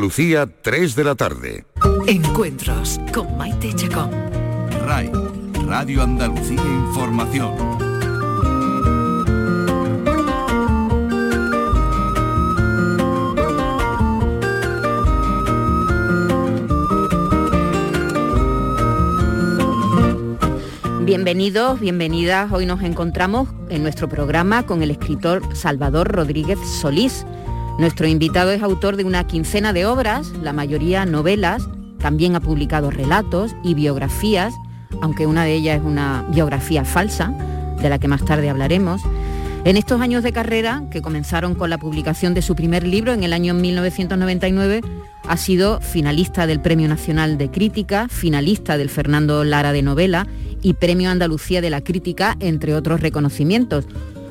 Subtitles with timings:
[0.00, 1.66] Lucía, 3 de la tarde.
[2.06, 4.10] Encuentros con Maite Chacón.
[4.86, 5.12] RAI,
[5.66, 7.54] Radio Andalucía Información.
[21.04, 22.50] Bienvenidos, bienvenidas.
[22.50, 27.26] Hoy nos encontramos en nuestro programa con el escritor Salvador Rodríguez Solís
[27.78, 31.66] nuestro invitado es autor de una quincena de obras, la mayoría novelas,
[31.98, 34.54] también ha publicado relatos y biografías,
[35.00, 37.32] aunque una de ellas es una biografía falsa,
[37.80, 39.02] de la que más tarde hablaremos.
[39.64, 43.24] En estos años de carrera, que comenzaron con la publicación de su primer libro en
[43.24, 44.80] el año 1999,
[45.28, 50.26] ha sido finalista del Premio Nacional de Crítica, finalista del Fernando Lara de Novela
[50.62, 53.84] y Premio Andalucía de la Crítica, entre otros reconocimientos.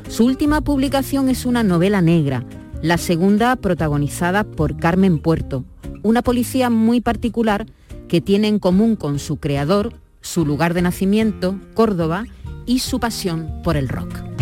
[0.09, 2.43] Su última publicación es una novela negra,
[2.81, 5.65] la segunda protagonizada por Carmen Puerto,
[6.01, 7.65] una policía muy particular
[8.07, 12.25] que tiene en común con su creador su lugar de nacimiento, Córdoba,
[12.65, 14.38] y su pasión por el rock.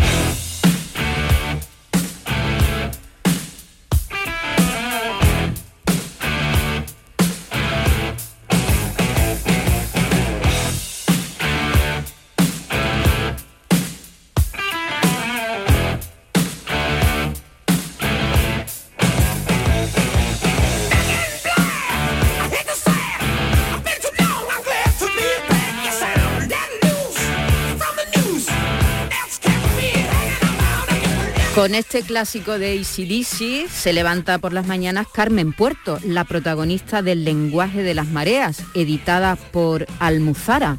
[31.68, 37.26] Con este clásico de ACDC se levanta por las mañanas Carmen Puerto, la protagonista del
[37.26, 40.78] Lenguaje de las Mareas, editada por Almuzara.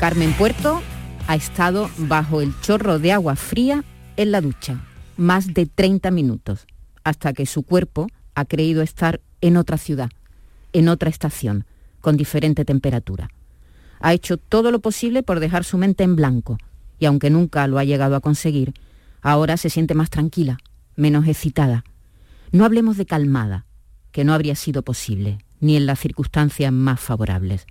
[0.00, 0.82] Carmen Puerto
[1.28, 3.84] ha estado bajo el chorro de agua fría
[4.16, 4.84] en la ducha,
[5.16, 6.66] más de 30 minutos,
[7.04, 10.10] hasta que su cuerpo ha creído estar en otra ciudad,
[10.72, 11.64] en otra estación,
[12.00, 13.30] con diferente temperatura.
[14.00, 16.58] Ha hecho todo lo posible por dejar su mente en blanco,
[16.98, 18.74] y aunque nunca lo ha llegado a conseguir,
[19.26, 20.58] Ahora se siente más tranquila,
[20.94, 21.82] menos excitada.
[22.52, 23.66] No hablemos de calmada,
[24.12, 27.66] que no habría sido posible, ni en las circunstancias más favorables.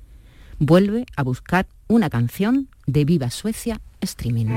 [0.60, 4.48] Vuelve a buscar una canción de Viva Suecia Streaming.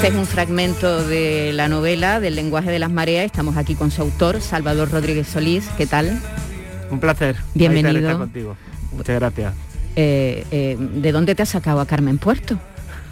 [0.00, 3.26] Este es un fragmento de la novela del lenguaje de las mareas.
[3.26, 5.68] Estamos aquí con su autor, Salvador Rodríguez Solís.
[5.76, 6.18] ¿Qué tal?
[6.90, 7.36] Un placer.
[7.52, 7.98] Bienvenido.
[7.98, 8.56] Estar contigo.
[8.92, 9.52] Muchas gracias.
[9.96, 12.58] Eh, eh, ¿De dónde te has sacado a Carmen Puerto?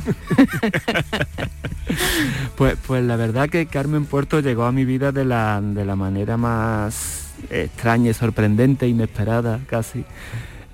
[2.57, 5.95] pues, pues la verdad que Carmen Puerto llegó a mi vida de la, de la
[5.95, 10.07] manera más extraña y sorprendente, inesperada casi.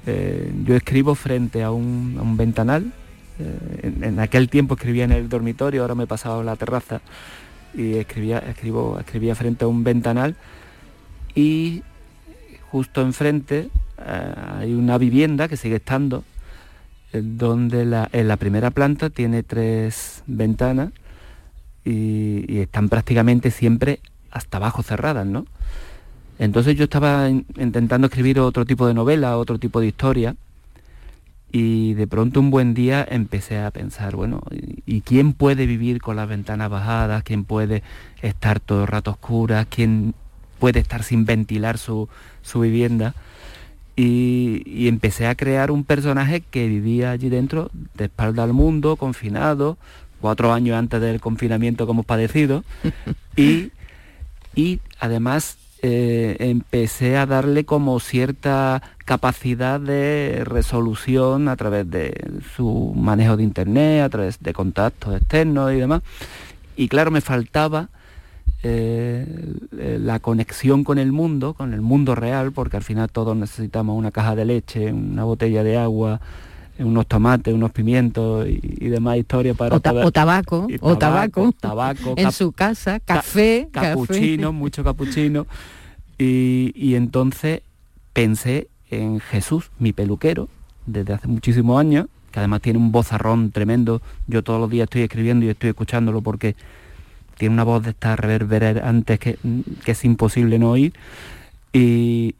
[0.06, 2.92] Eh, yo escribo frente a un, a un ventanal
[3.38, 7.00] eh, en, aquel tiempo escribía en el dormitorio, ahora me he pasado a la terraza
[7.74, 10.36] y escribía, escribo, escribía frente a un ventanal
[11.34, 11.82] y
[12.70, 13.68] justo enfrente
[13.98, 16.24] eh, hay una vivienda que sigue estando,
[17.12, 20.90] donde en la primera planta tiene tres ventanas
[21.84, 25.46] y, están prácticamente siempre hasta abajo cerradas, ¿no?
[26.38, 30.34] Entonces yo estaba intentando escribir otro tipo de novela, otro tipo de historia,
[31.56, 34.42] y de pronto un buen día empecé a pensar, bueno,
[34.86, 37.22] ¿y quién puede vivir con las ventanas bajadas?
[37.22, 37.84] ¿Quién puede
[38.22, 39.64] estar todo el rato oscura?
[39.64, 40.14] ¿Quién
[40.58, 42.08] puede estar sin ventilar su,
[42.56, 43.14] vivienda?
[43.94, 49.78] Y, empecé a crear un personaje que vivía allí dentro, de espalda al mundo, confinado,
[50.20, 52.64] cuatro años antes del confinamiento que hemos padecido,
[53.36, 53.70] y,
[54.56, 55.56] y además
[55.86, 63.42] eh, empecé a darle como cierta capacidad de resolución a través de su manejo de
[63.42, 66.00] internet, a través de contactos externos y demás.
[66.74, 67.90] Y claro, me faltaba
[68.62, 69.26] eh,
[69.72, 74.10] la conexión con el mundo, con el mundo real, porque al final todos necesitamos una
[74.10, 76.18] caja de leche, una botella de agua,
[76.78, 79.76] unos tomates, unos pimientos y, demás historias para...
[79.76, 85.46] O, tabaco, o tabaco, tabaco, en su casa, café, capuchino, mucho capuchino.
[86.18, 87.62] Y, entonces
[88.12, 90.48] pensé en Jesús, mi peluquero,
[90.86, 94.02] desde hace muchísimos años, que además tiene un vozarrón tremendo.
[94.26, 96.56] Yo todos los días estoy escribiendo y estoy escuchándolo porque
[97.38, 99.38] tiene una voz de esta reverberante que,
[99.84, 100.92] que es imposible no oír.
[101.72, 102.34] Y,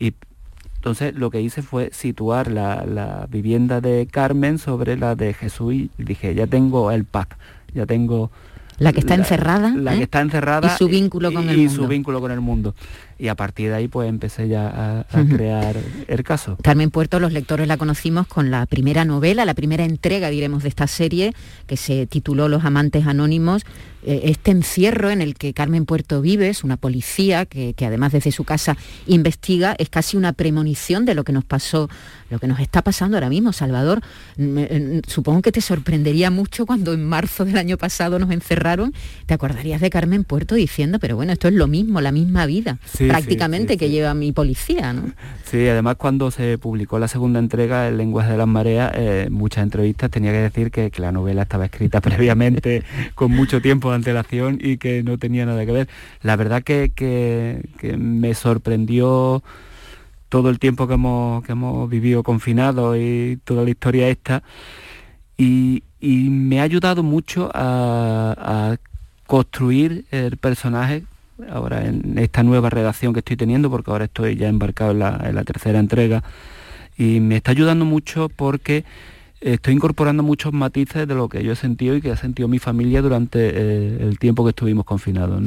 [0.85, 5.73] entonces lo que hice fue situar la, la, vivienda de Carmen sobre la de Jesús
[5.73, 7.39] y dije, ya tengo el pack,
[7.73, 8.31] ya tengo
[8.79, 9.71] la que está encerrada.
[9.71, 10.03] La que ¿eh?
[10.03, 10.75] está encerrada.
[10.75, 11.83] Y su vínculo con el y mundo.
[11.83, 12.75] su vínculo con el mundo.
[13.19, 15.77] Y a partir de ahí pues empecé ya a, crear
[16.09, 16.57] el caso.
[16.63, 20.69] Carmen Puerto, los lectores la conocimos con la primera novela, la primera entrega, diremos, de
[20.69, 21.35] esta serie,
[21.67, 23.65] que se tituló Los Amantes Anónimos,
[24.07, 28.33] eh, este encierro en el que Carmen Puerto vive, es una policía que, además desde
[28.33, 28.77] su casa
[29.07, 31.89] investiga, es casi una premonición de lo que nos pasó,
[32.29, 34.01] lo que nos está pasando ahora mismo, Salvador.
[35.07, 38.93] supongo que te sorprendería mucho cuando en marzo del año pasado nos encerraron,
[39.25, 42.79] te acordarías de Carmen Puerto diciendo, pero bueno, esto es lo mismo, la misma vida,
[43.09, 45.13] prácticamente que lleva mi policía, ¿no?
[45.45, 49.63] Sí, además cuando se publicó la segunda entrega, El lenguaje de las mareas, eh, muchas
[49.63, 52.83] entrevistas tenía que decir que, que la novela estaba escrita previamente
[53.15, 55.89] con mucho tiempo antelación y que no tenía nada que ver.
[56.23, 57.63] La verdad que,
[57.99, 59.43] me sorprendió
[60.29, 64.43] todo el tiempo que hemos, que hemos vivido confinados y toda la historia esta.
[65.37, 68.77] Y, me ha ayudado mucho a,
[69.27, 71.05] construir el personaje
[71.49, 75.45] ahora en esta nueva redacción que estoy teniendo, porque ahora estoy ya embarcado en la,
[75.45, 76.23] tercera entrega,
[76.97, 78.85] y me está ayudando mucho porque
[79.45, 82.59] estoy incorporando muchos matices de lo que yo he sentido y que ha sentido mi
[82.59, 85.43] familia durante eh, el tiempo que estuvimos confinados.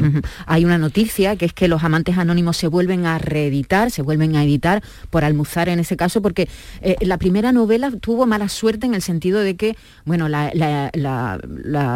[0.45, 4.35] Hay una noticia que es que los amantes anónimos se vuelven a reeditar, se vuelven
[4.35, 6.47] a editar por Almuzar en ese caso, porque
[6.81, 10.91] eh, la primera novela tuvo mala suerte en el sentido de que, bueno, la,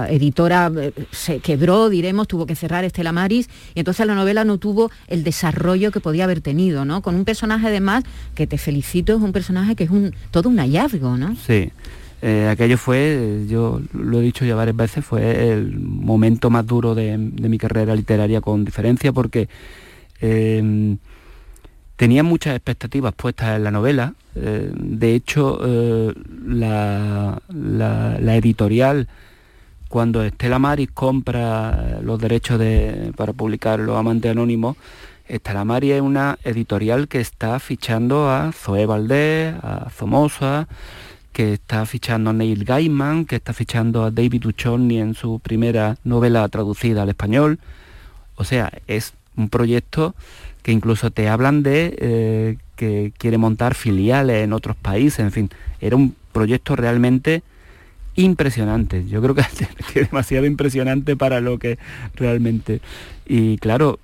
[0.10, 4.58] editora eh, se quebró, diremos, tuvo que cerrar Estela Maris, y entonces la novela no
[4.58, 7.02] tuvo el desarrollo que podía haber tenido, ¿no?
[7.02, 10.58] Con un personaje además que te felicito, es un personaje que es un todo un
[10.58, 11.36] hallazgo, ¿no?
[11.46, 11.72] Sí.
[12.22, 16.94] Eh, aquello fue, yo lo he dicho ya varias veces, fue el momento más duro
[16.94, 19.50] de, mi carrera literaria con diferencia porque
[20.20, 21.00] em,
[21.96, 24.14] tenía muchas expectativas puestas en la novela.
[24.36, 26.14] Eh, de hecho, eh,
[26.46, 27.42] la,
[28.38, 29.08] editorial,
[29.90, 32.62] cuando Estela Maris compra los derechos
[33.16, 34.78] para publicar Los Amantes Anónimos,
[35.28, 40.68] Estela Maris es una editorial que está fichando a Zoé Valdés, a Zomosa,
[41.32, 45.98] que está fichando a Neil Gaiman, que está fichando a David Duchovny en su primera
[46.04, 47.60] novela traducida al español.
[48.36, 50.16] O sea, es un proyecto
[50.64, 55.50] que incluso te hablan de eh, que quiere montar filiales en otros países, en fin,
[55.80, 57.44] era un proyecto realmente
[58.16, 59.06] impresionante.
[59.08, 59.42] Yo creo que,
[59.96, 61.78] es demasiado impresionante para lo que
[62.16, 62.82] realmente...
[63.26, 64.00] Y claro,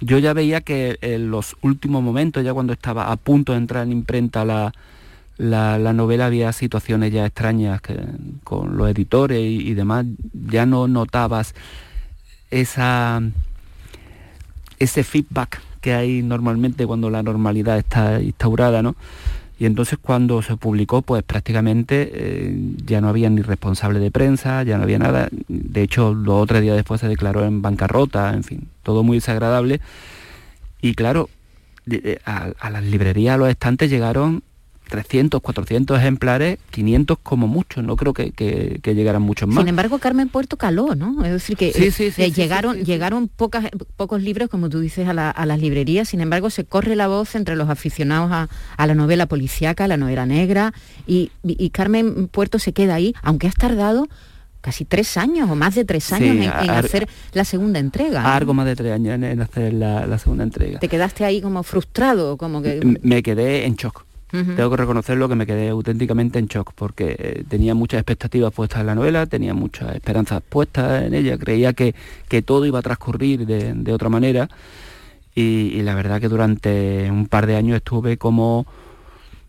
[0.00, 3.84] yo ya veía que en los últimos momentos, ya cuando estaba a punto de entrar
[3.84, 4.72] en imprenta la,
[5.38, 7.80] la, novela había situaciones ya extrañas
[8.44, 11.54] con los editores y, demás, ya no notabas
[12.50, 13.22] esa,
[14.78, 18.96] ese feedback que hay normalmente cuando la normalidad está instaurada, ¿no?
[19.60, 24.62] Y entonces cuando se publicó, pues prácticamente eh, ya no había ni responsable de prensa,
[24.62, 25.28] ya no había nada.
[25.48, 29.80] De hecho, los otros días después se declaró en bancarrota, en fin, todo muy desagradable.
[30.80, 31.28] Y claro,
[32.24, 34.44] a, a las librerías, a los estantes llegaron
[34.88, 39.58] 300, 400 ejemplares, 500 como mucho, no creo que, llegaran muchos más.
[39.58, 41.24] Sin embargo, Carmen Puerto caló, ¿no?
[41.24, 46.08] Es decir, que eh, llegaron, llegaron pocas, pocos libros, como tú dices, a, las librerías,
[46.08, 49.96] sin embargo, se corre la voz entre los aficionados a, la novela policíaca, a la
[49.96, 50.72] novela negra,
[51.06, 51.30] y,
[51.70, 54.08] Carmen Puerto se queda ahí, aunque has tardado
[54.60, 58.34] casi tres años o más de tres años en, hacer la segunda entrega.
[58.34, 60.80] Algo más de tres años en, hacer la, la, segunda entrega.
[60.80, 62.36] ¿Te quedaste ahí como frustrado?
[62.36, 64.08] como que Me quedé en shock.
[64.30, 68.80] Tengo que reconocerlo que me quedé auténticamente en shock porque eh, tenía muchas expectativas puestas
[68.80, 71.94] en la novela, tenía muchas esperanzas puestas en ella, creía que,
[72.28, 74.50] que todo iba a transcurrir de, otra manera
[75.34, 78.66] y, la verdad que durante un par de años estuve como,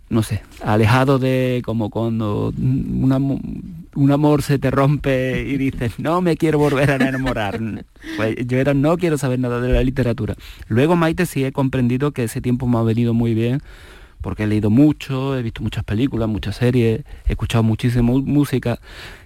[0.09, 6.38] no sé, alejado de como cuando un amor se te rompe y dices, no me
[6.38, 7.59] quiero volver a enamorar.
[8.15, 10.36] Pues yo era, no quiero saber nada de la literatura.
[10.69, 13.62] Luego Maite sí he comprendido que ese tiempo me ha venido muy bien
[14.21, 18.79] porque he leído mucho, he visto muchas películas, muchas series, he escuchado muchísima música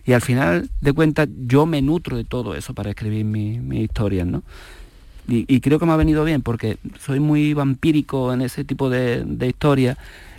[0.06, 4.28] y al final de cuentas yo me nutro de todo eso para escribir mis historias,
[4.28, 4.44] ¿no?
[5.26, 9.26] Y, creo que me ha venido bien porque soy muy vampírico en ese tipo de,
[9.48, 9.98] historias.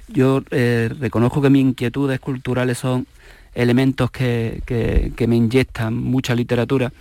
[0.08, 3.06] Yo eh, reconozco que mis inquietudes culturales son
[3.54, 6.92] elementos que, que me inyectan mucha literatura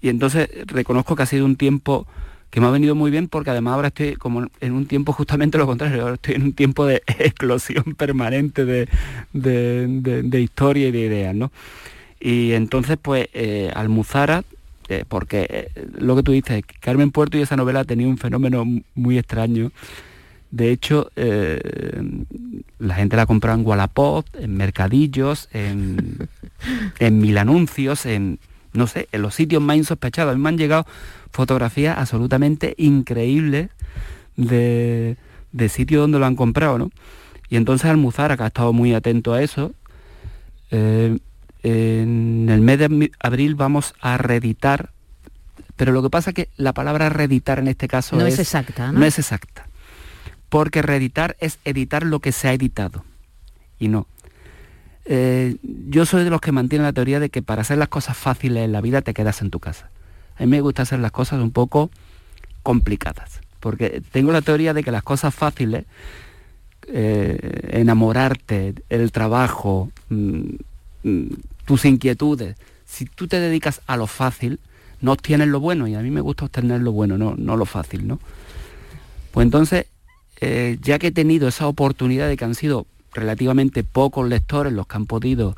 [0.00, 2.06] y entonces reconozco que ha sido un tiempo
[2.56, 5.58] que me ha venido muy bien porque además ahora estoy como en un tiempo justamente
[5.58, 8.88] lo contrario, ahora estoy en un tiempo de explosión permanente de,
[9.34, 11.52] de, historia y de ideas, ¿no?
[12.18, 14.42] Y entonces pues eh, Almuzara,
[14.88, 18.16] eh, porque eh, lo que tú dices, Carmen Puerto y esa novela ha tenido un
[18.16, 19.70] fenómeno muy extraño.
[20.50, 21.10] De hecho,
[22.78, 26.26] la gente la comprado en Wallapop, en mercadillos, en,
[27.00, 28.38] en mil anuncios, en
[28.76, 30.32] no sé, en los sitios más insospechados.
[30.32, 30.86] A mí me han llegado
[31.30, 33.70] fotografías absolutamente increíbles
[34.36, 35.16] de,
[35.52, 36.90] de sitios donde lo han comprado, ¿no?
[37.48, 39.72] Y entonces Almuzara, que ha estado muy atento a eso,
[40.70, 41.18] eh,
[41.62, 44.90] en el mes de abril vamos a reeditar,
[45.76, 48.92] pero lo que pasa es que la palabra reeditar en este caso no es, exacta,
[48.92, 49.04] ¿no?
[49.04, 49.68] es exacta,
[50.48, 53.04] porque reeditar es editar lo que se ha editado
[53.78, 54.06] y no.
[55.08, 58.16] Eh, yo soy de los que mantienen la teoría de que para hacer las cosas
[58.16, 59.90] fáciles en la vida te quedas en tu casa.
[60.36, 61.90] A mí me gusta hacer las cosas un poco
[62.62, 65.84] complicadas, porque tengo la teoría de que las cosas fáciles
[66.88, 70.40] eh, enamorarte, el trabajo, mm,
[71.04, 71.26] mm,
[71.64, 74.60] tus inquietudes, si tú te dedicas a lo fácil,
[75.00, 77.64] no obtienes lo bueno, y a mí me gusta obtener lo bueno, no, no lo
[77.64, 78.20] fácil, ¿no?
[79.32, 79.86] Pues entonces,
[80.40, 84.86] eh, ya que he tenido esa oportunidad de que han sido relativamente pocos lectores los
[84.86, 85.56] que han podido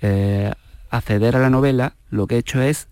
[0.00, 0.52] eh,
[0.90, 2.88] acceder a la novela, lo que he hecho es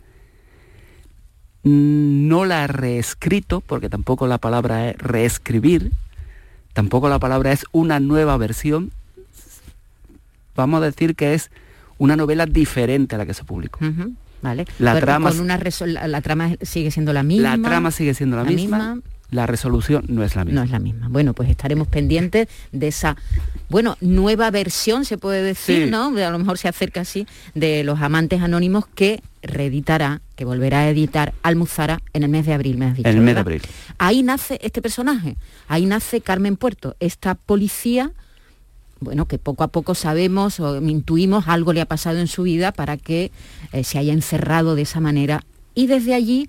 [1.63, 5.93] mm, no la he reescrito, porque tampoco la palabra es reescribir,
[6.73, 8.93] tampoco la palabra es una nueva versión,
[10.55, 11.51] vamos a decir que es
[11.99, 13.81] una novela diferente a la que se publicó.
[14.41, 14.67] Vale.
[14.79, 17.57] La, trama, la, trama sigue siendo la misma.
[17.57, 19.01] La trama sigue siendo la, misma.
[19.31, 20.61] La resolución no es la misma.
[20.61, 21.09] No es la misma.
[21.09, 23.17] Bueno, pues estaremos pendientes de esa,
[23.69, 26.07] bueno, nueva versión, se puede decir, ¿no?
[26.17, 30.89] A lo mejor se acerca así, de los amantes anónimos que reeditará, que volverá a
[30.89, 33.09] editar Almuzara en el mes de abril, me has dicho.
[33.09, 33.63] En el mes de abril.
[33.99, 35.37] Ahí nace este personaje,
[35.69, 38.13] ahí nace Carmen Puerto, esta policía,
[39.01, 42.73] bueno, que poco a poco sabemos o intuimos algo le ha pasado en su vida
[42.73, 43.31] para que
[43.73, 45.45] eh, se haya encerrado de esa manera
[45.75, 46.49] y desde allí,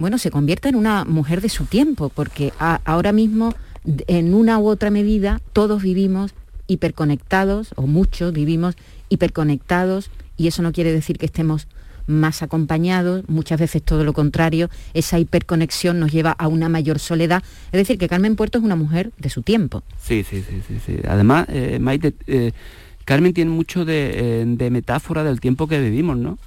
[0.00, 3.54] bueno, se convierta en una mujer de su tiempo, porque ahora mismo,
[3.84, 6.34] en una u otra medida, todos vivimos
[6.66, 8.76] hiperconectados, o muchos vivimos
[9.10, 11.68] hiperconectados, y eso no quiere decir que estemos
[12.06, 17.42] más acompañados, muchas veces todo lo contrario, esa hiperconexión nos lleva a una mayor soledad.
[17.70, 19.82] Es decir, que Carmen Puerto es una mujer de su tiempo.
[20.02, 20.80] Sí, sí, sí, sí.
[20.84, 20.96] sí.
[21.06, 22.52] Además, eh, Maite, eh,
[23.10, 26.38] Carmen tiene mucho de, eh, metáfora del tiempo que vivimos, ¿no?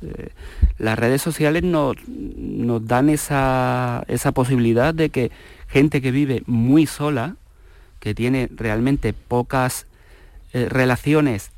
[0.77, 1.97] las redes sociales nos,
[2.87, 5.29] dan esa, posibilidad de que
[5.67, 7.35] gente que vive muy sola,
[7.99, 9.87] que tiene realmente pocas
[10.53, 11.51] relaciones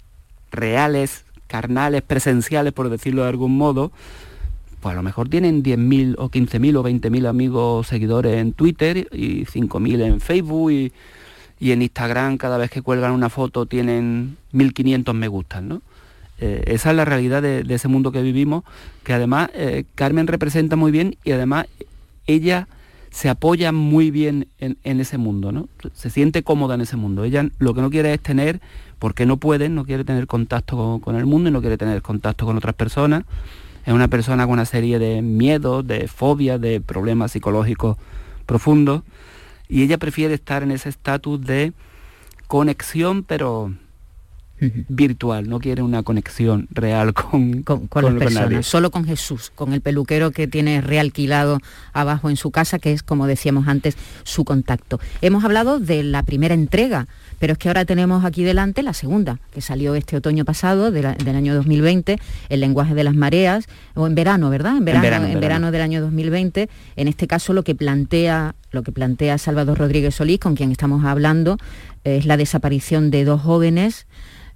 [0.51, 3.91] reales carnales, presenciales, por decirlo de algún modo,
[4.81, 9.45] pues a lo mejor tienen 10.000 o 15.000 o 20.000 amigos seguidores en Twitter y
[9.45, 10.91] 5.000 en Facebook y,
[11.59, 15.81] en Instagram cada vez que cuelgan una foto tienen 1.500 me gustan, ¿no?
[16.39, 18.63] Eh, esa es la realidad de, ese mundo que vivimos,
[19.03, 21.67] que además eh, Carmen representa muy bien y además
[22.27, 22.67] ella
[23.09, 25.69] se apoya muy bien en, ese mundo, ¿no?
[25.93, 27.23] Se siente cómoda en ese mundo.
[27.23, 28.59] Ella lo que no quiere es tener
[28.99, 32.45] porque no puede, no quiere tener contacto con, el mundo y no quiere tener contacto
[32.45, 33.23] con otras personas.
[33.85, 37.95] Es una persona con una serie de miedos, de fobias, de problemas psicológicos
[38.45, 39.03] profundos
[39.67, 41.73] y ella prefiere estar en ese estatus de
[42.47, 43.73] conexión, pero
[44.59, 49.81] virtual, no quiere una conexión real con, con, las personas, solo con Jesús, con el
[49.81, 51.59] peluquero que tiene realquilado
[51.93, 54.99] abajo en su casa, que es, como decíamos antes, su contacto.
[55.21, 57.07] Hemos hablado de la primera entrega
[57.39, 61.05] pero es que ahora tenemos aquí delante la segunda, que salió este otoño pasado, del
[61.05, 62.17] año 2020,
[62.49, 64.77] El lenguaje de las mareas, o en verano, ¿verdad?
[64.77, 66.69] En verano, en verano, del año 2020.
[66.95, 71.03] En este caso lo que plantea, lo que plantea Salvador Rodríguez Solís, con quien estamos
[71.05, 71.57] hablando,
[72.05, 74.07] es la desaparición de dos jóvenes.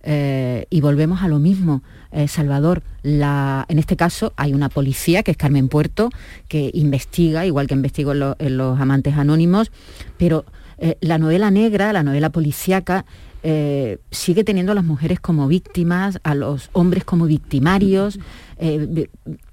[0.01, 2.84] Eh, y volvemos a lo mismo, eh, Salvador.
[3.03, 6.10] en este caso hay una policía, que es Carmen Puerto,
[6.48, 9.74] que investiga, igual que investigó en los amantes anónimos,
[10.18, 10.46] pero
[10.82, 13.06] eh, la novela negra, la novela policíaca,
[13.44, 18.20] eh, sigue teniendo a las mujeres como víctimas, a los hombres como victimarios.
[18.58, 19.08] Eh,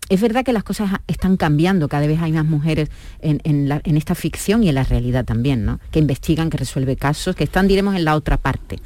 [0.09, 4.63] es verdad que las cosas están cambiando, cada vez hay más mujeres en, esta ficción
[4.63, 5.81] y en la realidad también, ¿no?
[5.91, 8.79] que investigan, que resuelven casos, que están, diremos, en la otra parte.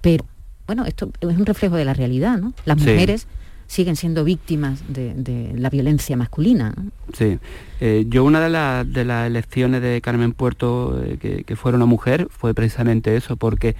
[0.00, 0.24] Pero,
[0.66, 2.52] bueno, esto es un reflejo de la realidad, ¿no?
[2.64, 3.26] Las mujeres
[3.66, 6.74] siguen siendo víctimas de, la violencia masculina.
[7.12, 7.38] Sí,
[7.80, 12.28] eh, yo una de, las elecciones de Carmen Puerto, eh, que, que, fuera una mujer,
[12.30, 13.74] fue precisamente eso, porque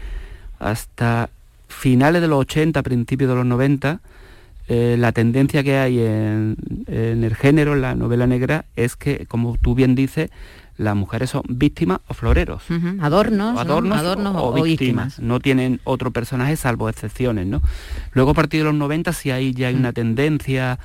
[0.58, 1.30] hasta
[1.68, 4.00] finales de los 80, principios de los 90,
[4.68, 6.56] eh, la tendencia que hay en,
[6.86, 10.30] en, el género, en la novela negra, es que, como tú bien dices,
[10.76, 12.64] las mujeres son víctimas o floreros.
[13.00, 15.20] Adornos, adornos, o, víctimas.
[15.20, 17.62] No tienen otro personaje salvo excepciones, ¿no?
[18.12, 20.78] Luego a partir de los 90 si hay ya hay una tendencia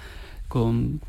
[0.47, 1.01] con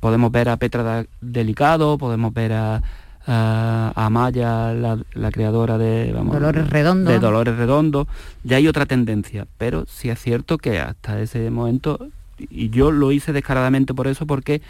[0.00, 2.82] podemos ver a Petra Delicado, podemos ver a,
[3.26, 7.10] a, Amaya, la, creadora de Dolores Redondo.
[7.10, 8.08] De Dolores Redondo.
[8.44, 12.10] Ya hay otra tendencia, pero sí es cierto que hasta ese momento
[12.48, 14.62] y yo lo hice descaradamente por eso, porque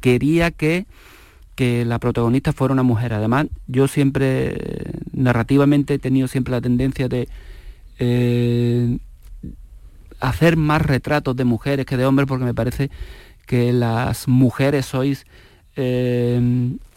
[0.00, 0.86] quería que,
[1.54, 3.12] que la protagonista fuera una mujer.
[3.12, 4.56] Además, yo siempre,
[5.12, 7.28] narrativamente, he tenido siempre la tendencia de
[7.98, 8.98] eh,
[10.20, 12.90] hacer más retratos de mujeres que de hombres, porque me parece
[13.46, 15.26] que las mujeres sois,
[15.76, 16.40] eh,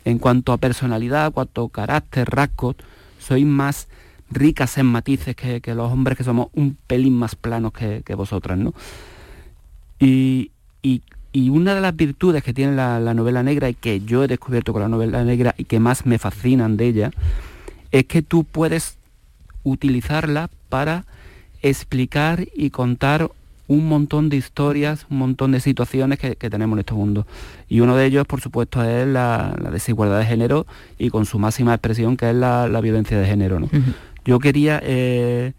[0.05, 2.75] en cuanto a personalidad, cuanto a carácter, rasgos,
[3.19, 3.87] sois más
[4.29, 8.73] ricas en matices que, los hombres que somos un pelín más planos que, vosotras, ¿no?
[9.99, 10.51] Y,
[11.49, 14.81] una de las virtudes que tiene la, novela negra y que yo he descubierto con
[14.81, 17.11] la novela negra y que más me fascinan de ella,
[17.91, 18.97] es que tú puedes
[19.63, 21.05] utilizarla para
[21.61, 23.31] explicar y contar
[23.67, 27.25] un montón de historias, un montón de situaciones que, tenemos en este mundo.
[27.69, 30.65] Y uno de ellos, por supuesto, es la, desigualdad de género
[30.97, 33.59] y con su máxima expresión, que es la, violencia de género.
[34.25, 35.53] Yo quería eh,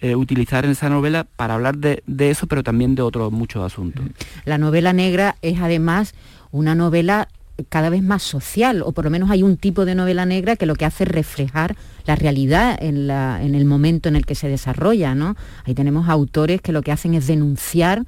[0.00, 3.64] eh, utilizar en esa novela para hablar de, de, eso, pero también de otros muchos
[3.64, 4.04] asuntos.
[4.44, 6.14] La novela negra es además
[6.50, 7.28] una novela
[7.68, 10.66] cada vez más social, o por lo menos hay un tipo de novela negra que
[10.66, 15.14] lo que hace es reflejar la realidad en, el momento en el que se desarrolla.
[15.14, 15.36] ¿no?
[15.64, 18.04] Ahí tenemos autores que lo que hacen es denunciar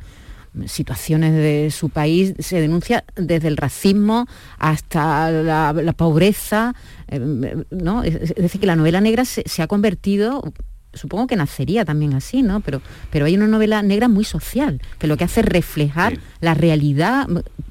[0.66, 4.26] situaciones de su país, se denuncia desde el racismo
[4.58, 6.74] hasta la, pobreza,
[7.08, 8.04] eh, ¿no?
[8.04, 10.52] Es, decir, que la novela negra se, ha convertido
[10.92, 12.60] supongo que nacería también así, ¿no?
[12.60, 16.54] Pero, pero hay una novela negra muy social, que lo que hace es reflejar la
[16.54, 17.26] realidad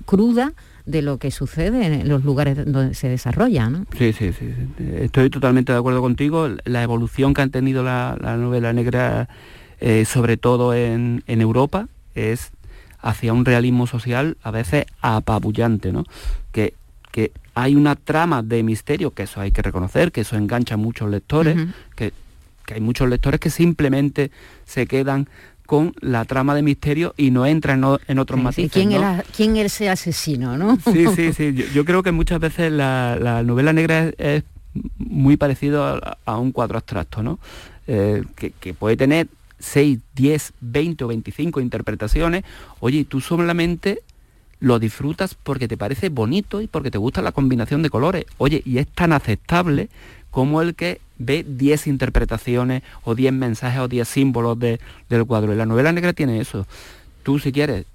[0.06, 0.51] cruda
[0.86, 3.70] de lo que sucede en los lugares donde se desarrolla.
[3.70, 3.86] ¿no?
[3.98, 4.54] Sí, sí, sí,
[4.96, 6.50] estoy totalmente de acuerdo contigo.
[6.66, 9.30] La evolución que han tenido la, novela negra,
[9.80, 12.52] eh, sobre todo en, Europa, es
[13.02, 16.06] hacia un realismo social a veces apabullante, ¿no?
[16.52, 16.74] Que,
[17.12, 20.78] que hay una trama de misterio, que eso hay que reconocer, que eso engancha a
[20.78, 21.58] muchos lectores,
[21.96, 22.13] que,
[22.66, 24.32] que hay muchos lectores que simplemente
[24.66, 25.28] se quedan
[25.65, 28.72] con la trama de misterio y no entra en, otros matices.
[28.72, 28.91] ¿quién,
[29.36, 30.58] ¿Quién es ese asesino?
[30.58, 30.77] ¿no?
[30.91, 31.53] Sí, sí, sí.
[31.74, 34.43] Yo, creo que muchas veces la, novela negra es,
[34.98, 37.40] muy parecido a, un cuadro abstracto, ¿no?
[37.88, 39.27] Eh, que, puede tener
[39.59, 42.44] 6, 10, 20 o 25 interpretaciones.
[42.79, 44.01] Oye, tú solamente
[44.59, 48.25] lo disfrutas porque te parece bonito y porque te gusta la combinación de colores.
[48.38, 49.90] Oye, y es tan aceptable
[50.33, 55.53] como el que ve 10 interpretaciones o 10 mensajes o 10 símbolos del cuadro.
[55.53, 56.65] Y la novela negra tiene eso.
[57.22, 57.85] Tú si quieres,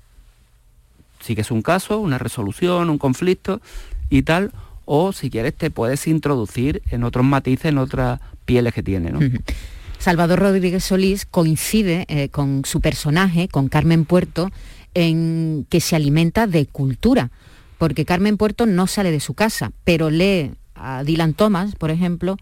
[1.20, 3.61] sigues un caso, una resolución, un conflicto
[4.09, 4.53] y tal,
[4.85, 9.12] o si quieres te puedes introducir en otros matices, en otras pieles que tiene.
[9.98, 14.53] Salvador Rodríguez Solís coincide eh, con su personaje, con Carmen Puerto,
[14.94, 17.33] en que se alimenta de cultura,
[17.79, 22.37] porque Carmen Puerto no sale de su casa, pero lee a Dylan Thomas, por ejemplo,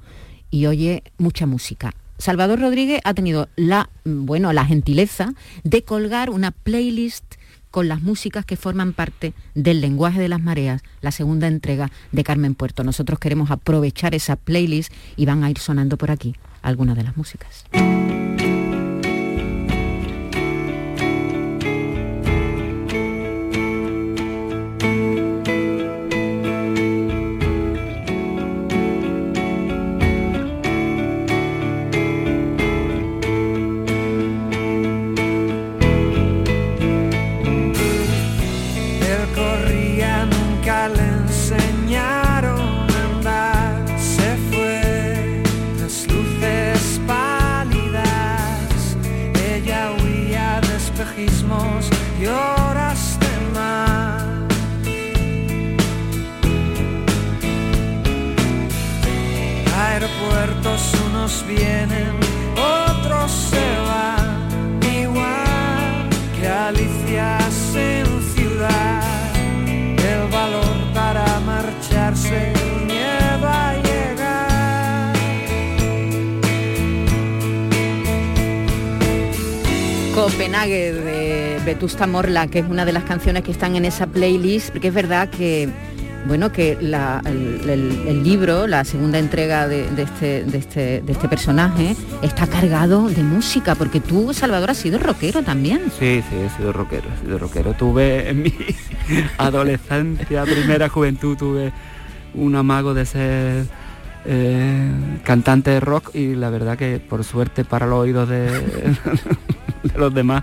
[0.51, 1.93] y oye mucha música.
[2.19, 7.25] Salvador Rodríguez ha tenido la, bueno, la gentileza de colgar una playlist
[7.71, 12.25] con las músicas que forman parte del lenguaje de las mareas, la segunda entrega de
[12.25, 12.85] Carmen Puerto.
[12.85, 17.17] Nosotros queremos aprovechar esa playlist y van a ir sonando por aquí algunas de las
[17.19, 17.67] músicas.
[61.47, 62.17] Vienen,
[62.57, 64.49] otros se van,
[64.83, 69.03] igual que alicias en ciudad.
[69.67, 72.53] El valor para marcharse,
[72.87, 75.15] miedo a llegar.
[80.15, 84.71] Copenhague de Vetusta Morla, que es una de las canciones que están en esa playlist,
[84.71, 85.69] porque es verdad que
[86.27, 93.23] bueno, que el, libro, la segunda entrega este, este, de, este, personaje, está cargado de
[93.23, 95.83] música, porque tú, Salvador, has sido rockero también.
[95.99, 97.75] Sí, sí, he sido rockero, he sido rockero.
[97.75, 98.55] Tuve en mi
[99.39, 101.73] adolescencia, primera juventud, tuve
[102.35, 103.67] un amago de ser
[104.25, 104.91] eh,
[105.23, 108.51] cantante de rock y la verdad que por suerte para los oídos de,
[109.83, 110.43] de los demás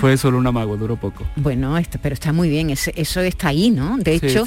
[0.00, 1.24] fue solo un amago, duró poco.
[1.36, 3.98] Bueno, esto, pero está muy bien, eso está ahí, ¿no?
[3.98, 4.44] De hecho,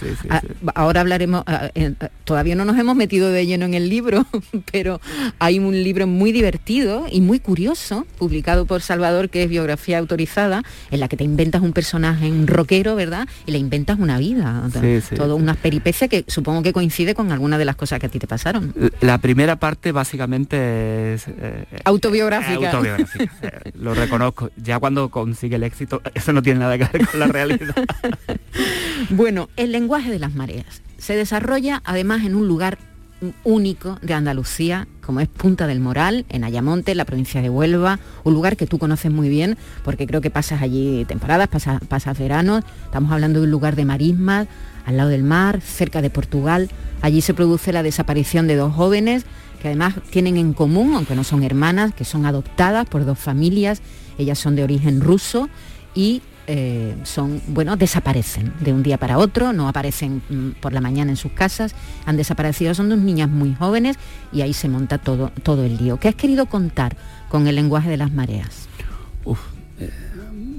[0.76, 1.44] ahora hablaremos,
[2.24, 4.26] todavía no nos hemos metido de lleno en el libro,
[4.72, 5.00] pero
[5.40, 10.64] hay un libro muy divertido y muy curioso, publicado por Salvador, que es biografía autorizada,
[10.92, 13.28] en la que te inventas un personaje, un rockero, ¿verdad?
[13.46, 14.70] Y le inventas una vida,
[15.16, 18.20] todo unas peripecias que supongo que coincide con algunas de las cosas que a ti
[18.20, 18.74] te pasaron.
[19.02, 21.28] La primera parte básicamente es...
[21.28, 22.72] Eh, autobiográfica.
[22.72, 24.50] autobiográfica, eh, lo reconozco.
[24.58, 27.76] Ya cuando consigue el éxito, eso no tiene nada que ver con la realidad.
[29.12, 32.78] bueno, el lenguaje de las mareas se desarrolla además en un lugar
[33.46, 38.34] único de Andalucía, como es Punta del Moral, en Ayamonte, la provincia de Huelva, un
[38.34, 42.66] lugar que tú conoces muy bien, porque creo que pasas allí temporadas, pasas, pasas veranos,
[42.84, 44.48] estamos hablando de un lugar de marismas,
[44.86, 46.70] al lado del mar, cerca de Portugal.
[47.02, 49.26] Allí se produce la desaparición de dos jóvenes
[49.64, 53.82] que además tienen en común, aunque no son hermanas, que son adoptadas por dos familias,
[54.18, 55.48] ellas son de origen ruso
[55.96, 60.82] y eh, son, bueno, desaparecen de un día para otro, no aparecen mm, por la
[60.82, 63.96] mañana en sus casas, han desaparecido, son dos niñas muy jóvenes
[64.34, 65.98] y ahí se monta todo, todo el lío.
[65.98, 66.98] ¿Qué has querido contar
[67.30, 68.68] con el lenguaje de las mareas?
[69.80, 69.90] Eh,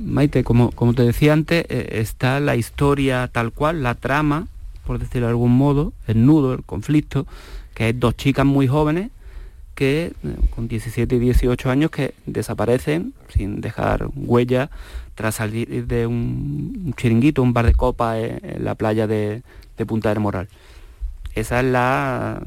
[0.03, 4.49] Maite, como, como te decía antes, eh, está la historia tal cual, la trama,
[4.87, 7.27] por decirlo de algún modo, el nudo, el conflicto,
[7.75, 9.11] que es dos chicas muy jóvenes
[9.75, 10.13] que
[10.55, 14.71] con 17 y 18 años que desaparecen sin dejar huella
[15.15, 19.43] tras salir de un, chiringuito, un bar de copa en, la playa de,
[19.87, 20.49] Punta del Moral.
[21.35, 22.41] Esa es la...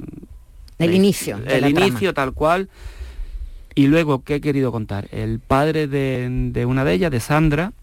[0.80, 1.40] El inicio.
[1.46, 2.70] el inicio tal cual.
[3.76, 5.08] Y luego, ¿qué he querido contar?
[5.12, 7.74] El padre de, una de ellas, de Sandra,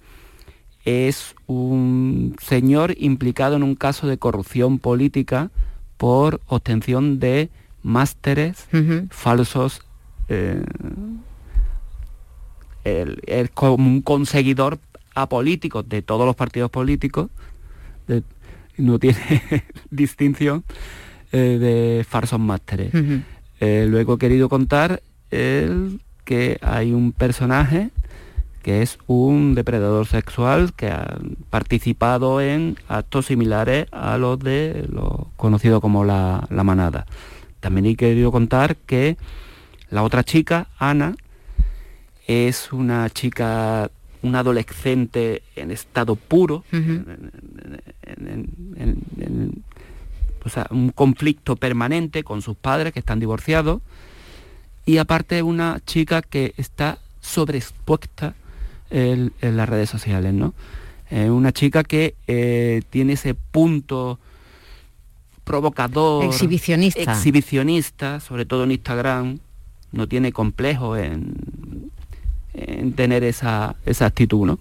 [0.84, 5.50] es un señor implicado en un caso de corrupción política
[5.96, 7.50] por obtención de
[7.82, 8.66] másteres
[9.10, 9.82] falsos
[12.84, 14.78] eh, es como un conseguidor
[15.14, 17.30] apolítico de todos los partidos políticos,
[18.76, 20.64] no tiene distinción
[21.32, 22.92] eh, de falsos másteres.
[23.60, 27.90] Eh, luego he querido contar que hay un personaje
[28.64, 31.18] que es un depredador sexual que ha
[31.50, 37.04] participado en actos similares a los de lo conocido como la, la manada.
[37.60, 39.18] También he querido contar que
[39.90, 41.14] la otra chica, Ana,
[42.26, 43.90] es una chica,
[44.22, 46.64] una adolescente en estado puro,
[50.42, 53.82] o sea, un conflicto permanente con sus padres que están divorciados,
[54.86, 58.34] y aparte una chica que está sobreexpuesta
[58.90, 60.54] en, las redes sociales, ¿no?
[61.10, 64.18] una chica que eh, tiene ese punto
[65.44, 67.00] provocador, exhibicionista.
[67.00, 69.38] exhibicionista, sobre todo en Instagram,
[69.92, 71.90] no tiene complejo en
[72.54, 74.46] en tener esa, actitud.
[74.46, 74.58] ¿no?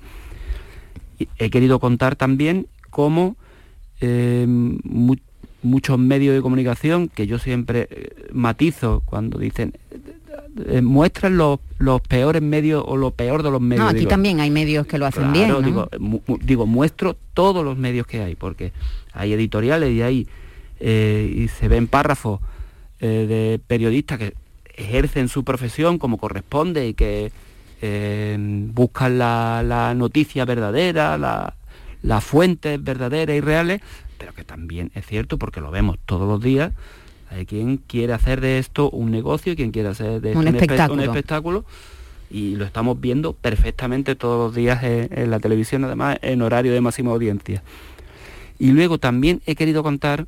[1.38, 3.36] he querido contar también cómo
[4.02, 9.74] eh, muchos medios de comunicación, que yo siempre eh, matizo cuando dicen,
[10.68, 11.60] eh, muestran los,
[12.08, 13.86] peores medios o lo peor de los medios.
[13.86, 15.50] No, aquí también hay medios que lo hacen bien.
[15.50, 15.62] ¿no?
[15.62, 15.90] Digo,
[16.42, 18.72] digo, muestro todos los medios que hay, porque
[19.14, 20.28] hay editoriales y hay
[20.80, 22.42] y se ven párrafos
[23.00, 24.34] de periodistas que
[24.76, 27.32] ejercen su profesión como corresponde y que
[28.74, 31.56] buscan la, noticia verdadera, la,
[32.04, 33.82] las fuentes verdaderas y reales,
[34.20, 36.72] pero que también es cierto porque lo vemos todos los días.
[37.34, 41.66] Hay quien quiere hacer de esto un negocio, quien quiere hacer de esto un, espectáculo.
[42.30, 46.82] y lo estamos viendo perfectamente todos los días en, la televisión, además en horario de
[46.82, 47.64] máxima audiencia.
[48.60, 50.28] Y luego también he querido contar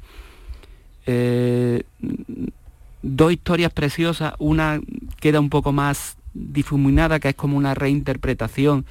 [1.06, 1.84] eh,
[3.04, 4.82] dos historias preciosas, una
[5.20, 8.86] queda un poco más difuminada, que es como una reinterpretación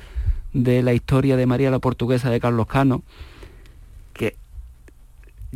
[0.53, 3.03] de la historia de María la Portuguesa de Carlos Cano,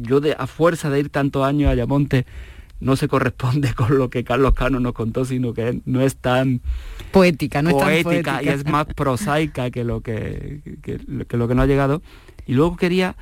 [0.02, 2.26] yo de, a fuerza de ir tantos años a Ayamonte
[2.80, 6.60] no se corresponde con lo que Carlos Cano nos contó, sino que no es tan
[7.10, 10.60] poética, no poética, es tan poética y es más prosaica que lo que,
[11.06, 12.02] lo que no ha llegado.
[12.46, 13.16] Y luego quería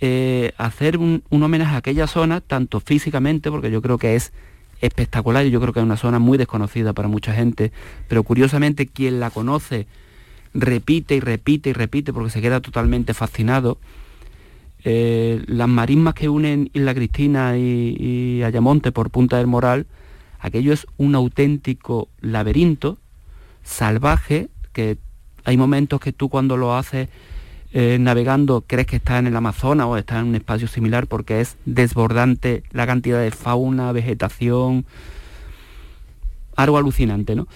[0.00, 4.32] eh, hacer un, un homenaje a aquella zona, tanto físicamente, porque yo creo que es
[4.80, 7.72] espectacular y yo creo que es una zona muy desconocida para mucha gente,
[8.08, 9.86] pero curiosamente quien la conoce
[10.52, 13.78] repite y repite y repite porque se queda totalmente fascinado.
[14.88, 19.88] Eh, las marismas que unen Isla Cristina y, Ayamonte por Punta del Moral,
[20.38, 22.96] aquello es un auténtico laberinto
[23.64, 24.96] salvaje que
[25.42, 27.08] hay momentos que tú cuando lo haces
[27.72, 31.40] eh, navegando crees que estás en el Amazonas o estás en un espacio similar porque
[31.40, 34.86] es desbordante la cantidad de fauna, vegetación.
[36.54, 37.48] algo alucinante, ¿no?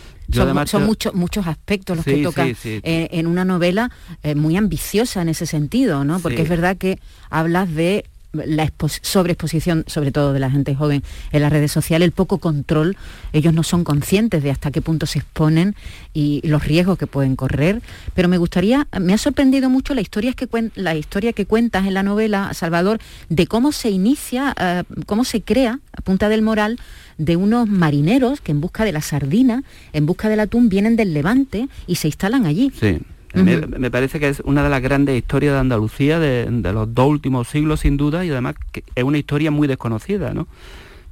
[0.66, 3.90] Son, muchos muchos aspectos los que toca eh, en una novela
[4.22, 6.20] eh, muy ambiciosa en ese sentido, ¿no?
[6.20, 6.98] Porque es verdad que
[7.30, 8.70] hablas de la
[9.02, 12.96] sobreexposición, sobre todo de la gente joven en las redes sociales, el poco control,
[13.32, 15.74] ellos no son conscientes de hasta qué punto se exponen
[16.14, 17.82] y los riesgos que pueden correr.
[18.14, 21.94] Pero me gustaría, me ha sorprendido mucho la historia que, la historia que cuentas en
[21.94, 26.78] la novela, Salvador, de cómo se inicia, eh, cómo se crea, a punta del moral,
[27.18, 29.62] de unos marineros que en busca de la sardina,
[29.92, 32.72] en busca del atún, vienen del Levante y se instalan allí.
[32.78, 32.98] Sí.
[33.34, 37.48] Me, parece que es una de las grandes historias de Andalucía de, los dos últimos
[37.48, 40.48] siglos, sin duda, y además que es una historia muy desconocida, ¿no?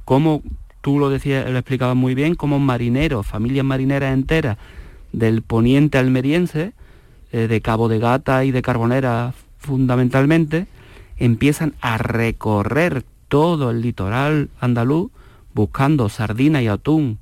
[0.05, 0.41] Como
[0.81, 4.57] tú lo decías, lo explicabas muy bien, como marineros, familias marineras enteras
[5.11, 6.73] del poniente almeriense,
[7.31, 10.67] eh, de Cabo de Gata y de Carbonera fundamentalmente,
[11.17, 15.11] empiezan a recorrer todo el litoral andaluz
[15.53, 17.19] buscando sardina y atún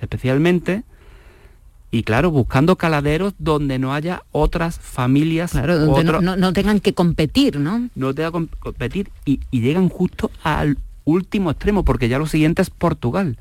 [0.00, 0.84] especialmente,
[1.90, 5.52] y claro, buscando caladeros donde no haya otras familias.
[5.52, 7.88] Claro, donde no, tengan que competir, ¿no?
[7.96, 12.70] No tengan que competir y, llegan justo al último extremo, porque ya lo siguiente es
[12.70, 13.36] Portugal.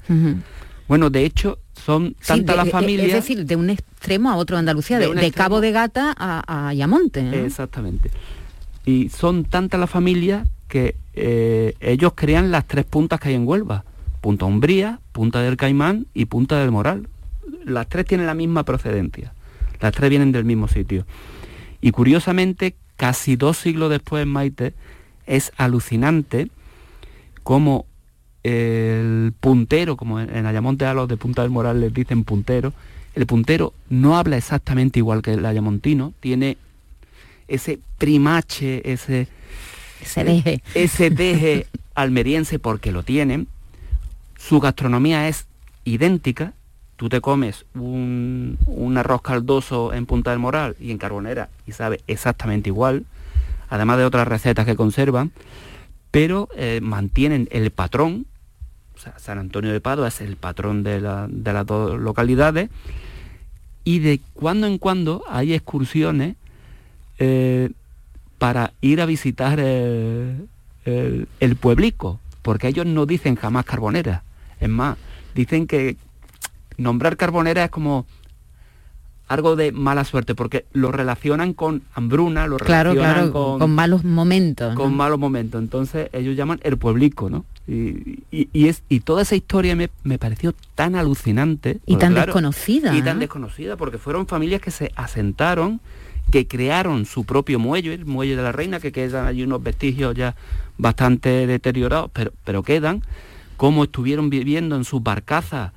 [0.88, 3.10] Bueno, de hecho, son tantas las familias...
[3.10, 7.46] Es decir, de un extremo a otro de Andalucía, de, Cabo de Gata a, Ayamonte.
[7.46, 8.10] Exactamente.
[8.86, 13.48] Y son tantas las familias que eh, ellos crean las tres puntas que hay en
[13.48, 13.84] Huelva.
[14.22, 17.08] Punta Umbría, Punta del Caimán y Punta del Moral.
[17.66, 19.34] Las tres tienen la misma procedencia.
[19.80, 21.06] Las tres vienen del mismo sitio.
[21.82, 24.74] Y curiosamente, casi dos siglos después, Maite,
[25.26, 26.50] es alucinante
[27.44, 27.86] como
[28.44, 32.74] el puntero, como en Ayamonte a los de Punta del Moral les dicen puntero,
[33.16, 36.58] el puntero no habla exactamente igual que el ayamontino, tiene
[37.48, 39.28] ese primache, ese,
[40.02, 43.48] ese deje, ese deje almeriense porque lo tienen,
[44.38, 45.48] su gastronomía es
[45.84, 46.54] idéntica.
[47.00, 48.58] Tú te comes un,
[48.98, 53.06] arroz caldoso en Punta del Moral y en Carbonera y sabe exactamente igual,
[53.70, 55.32] además de otras recetas que conservan,
[56.12, 58.26] pero eh, mantienen el patrón,
[58.98, 62.70] o sea, San Antonio de Padua es el patrón de, las dos localidades,
[63.86, 66.36] y de cuando en cuando hay excursiones
[67.18, 67.70] eh,
[68.40, 70.50] para ir a visitar el,
[70.84, 74.24] el, pueblico, porque ellos no dicen jamás carbonera,
[74.60, 74.98] es más,
[75.34, 75.96] dicen que
[76.80, 78.06] nombrar carbonera es como
[79.30, 84.76] algo de mala suerte, porque lo relacionan con hambruna, lo relacionan con, malos momentos.
[84.76, 85.62] Con malos momentos.
[85.62, 87.46] Entonces ellos llaman el pueblico, ¿no?
[87.68, 91.80] Y, es, y toda esa historia me, pareció tan alucinante.
[91.86, 92.98] Y tan desconocida.
[92.98, 95.80] Y tan desconocida, porque fueron familias que se asentaron,
[96.32, 100.16] que crearon su propio muelle, el muelle de la reina, que quedan allí unos vestigios
[100.16, 100.36] ya
[100.80, 103.04] bastante deteriorados, pero, pero quedan
[103.58, 105.72] cómo estuvieron viviendo en sus barcazas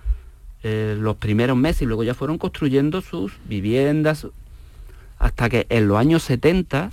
[0.65, 4.29] eh, los primeros meses y luego ya fueron construyendo sus viviendas
[5.19, 6.91] hasta que en los años 70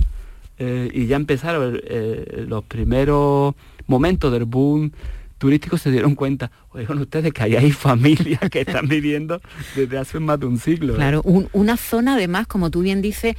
[0.57, 3.53] eh, y ya empezaron eh, los primeros
[3.85, 4.91] momentos del boom
[5.37, 9.41] turístico se dieron cuenta, oigan ustedes que ahí hay familias que están viviendo
[9.75, 10.95] desde hace más de un siglo.
[10.95, 13.35] Claro, una zona además, como tú bien dices,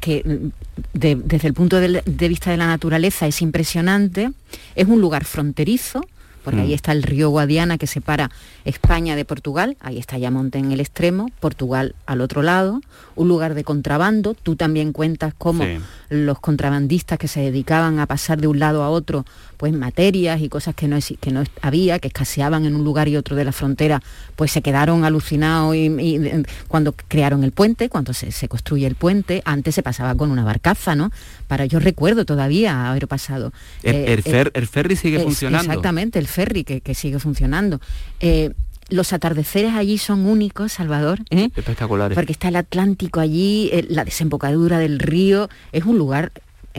[0.00, 0.48] que mm,
[0.92, 4.30] desde el punto de, vista de la naturaleza es impresionante,
[4.74, 6.02] es un lugar fronterizo,
[6.50, 6.74] porque ahí mm.
[6.74, 8.30] está el río Guadiana que separa
[8.64, 12.80] España de Portugal, ahí está Yamonte en el extremo, Portugal al otro lado,
[13.14, 15.64] un lugar de contrabando, tú también cuentas cómo
[16.08, 19.24] los contrabandistas que se dedicaban a pasar de un lado a otro
[19.60, 23.16] pues materias y cosas que no, que no había, que escaseaban en un lugar y
[23.18, 24.02] otro de la frontera,
[24.34, 26.24] pues se quedaron alucinados y,
[26.66, 30.94] cuando crearon el puente, cuando se, construye el puente, antes se pasaba con una barcaza,
[30.94, 31.12] ¿no?
[31.46, 33.52] Para yo recuerdo todavía haber pasado.
[33.82, 35.70] El, eh, eh, ferry sigue funcionando.
[35.70, 37.80] Exactamente, el ferry que, sigue funcionando.
[38.20, 38.50] Eh,
[38.88, 41.20] los atardeceres allí son únicos, Salvador.
[41.30, 42.16] Espectaculares.
[42.16, 46.32] Porque está el Atlántico allí, la desembocadura del río, es un lugar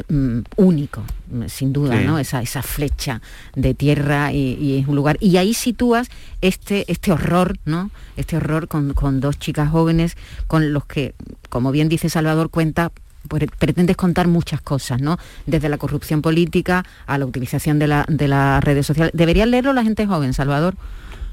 [0.08, 1.04] Mm, único,
[1.48, 2.18] sin duda, ¿no?
[2.18, 3.22] Esa, esa, flecha
[3.56, 5.18] de tierra y, es un lugar.
[5.20, 6.08] Y ahí sitúas
[6.40, 7.92] este, este horror, ¿no?
[8.16, 10.16] Este horror con, dos chicas jóvenes
[10.48, 11.14] con los que,
[11.50, 12.94] como bien dice Salvador, cuenta
[13.28, 15.18] pretendes contar muchas cosas, ¿no?
[15.46, 19.12] Desde la corrupción política a la utilización de, la, de las redes sociales.
[19.16, 20.76] ¿Deberían leerlo la gente joven, Salvador?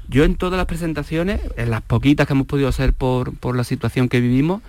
[0.07, 3.63] Yo en todas las presentaciones, en las poquitas que hemos podido hacer por, por la
[3.63, 4.61] situación que vivimos,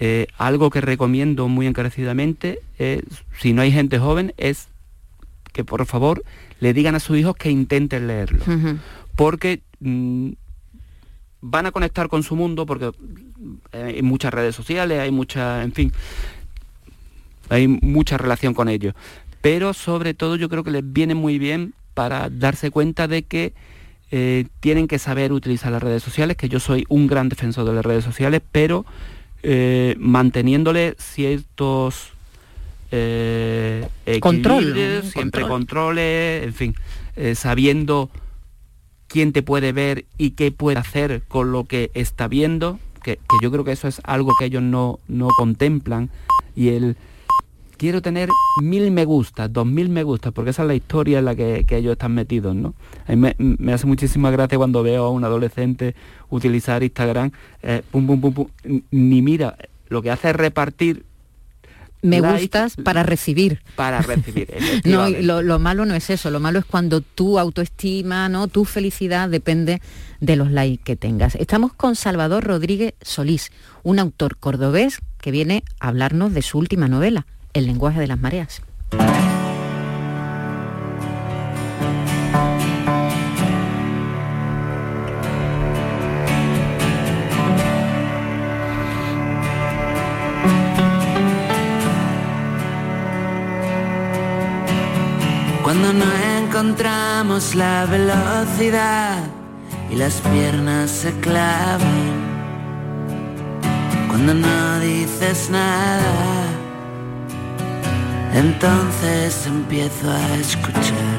[0.00, 2.60] eh, algo que recomiendo muy encarecidamente,
[3.38, 4.68] si no hay gente joven, es
[5.52, 6.24] que por favor
[6.60, 8.44] le digan a sus hijos que intenten leerlo.
[9.14, 10.30] Porque mm,
[11.40, 12.90] van a conectar con su mundo, porque
[13.72, 15.92] hay muchas redes sociales, hay mucha, en fin,
[17.48, 18.94] hay mucha relación con ellos.
[19.40, 23.52] Pero sobre todo yo creo que les viene muy bien para darse cuenta de que
[24.10, 27.74] eh, tienen que saber utilizar las redes sociales, que yo soy un gran defensor de
[27.74, 28.86] las redes sociales, pero
[29.42, 32.14] eh, manteniéndole ciertos
[32.90, 33.88] eh,
[35.02, 36.74] siempre controles, en fin,
[37.16, 38.08] eh, sabiendo
[39.08, 43.50] quién te puede ver y qué puede hacer con lo que está viendo, que, yo
[43.50, 46.08] creo que eso es algo que ellos no, no contemplan,
[46.54, 46.96] y el
[47.76, 48.28] quiero tener
[48.62, 51.64] mil me gusta, dos mil me gusta, porque esa es la historia en la que,
[51.70, 52.74] ellos están metidos, ¿no?
[53.06, 55.94] A mí me, hace muchísima gracia cuando veo a un adolescente
[56.30, 57.32] utilizar Instagram,
[57.62, 58.46] eh, pum, pum, pum, pum,
[58.90, 59.56] ni mira,
[59.88, 61.04] lo que hace es repartir
[62.04, 63.62] me gustas para recibir.
[63.76, 64.52] Para recibir.
[64.84, 68.46] no, lo, lo, malo no es eso, lo malo es cuando tu autoestima, ¿no?
[68.46, 69.80] tu felicidad depende
[70.20, 71.34] de los likes que tengas.
[71.34, 76.88] Estamos con Salvador Rodríguez Solís, un autor cordobés que viene a hablarnos de su última
[76.88, 78.62] novela, El lenguaje de las mareas.
[95.62, 96.04] Cuando no
[96.38, 99.18] encontramos la velocidad
[99.92, 102.34] y las piernas se clavan.
[104.08, 106.63] Cuando no dices nada,
[108.34, 111.18] entonces empiezo a escuchar.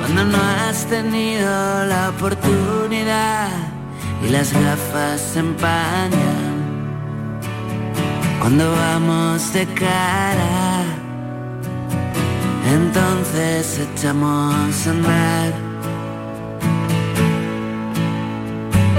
[0.00, 3.50] Cuando no has tenido la oportunidad
[4.24, 6.52] y las gafas se empañan.
[8.40, 10.72] Cuando vamos de cara
[12.72, 15.52] entonces echamos a andar.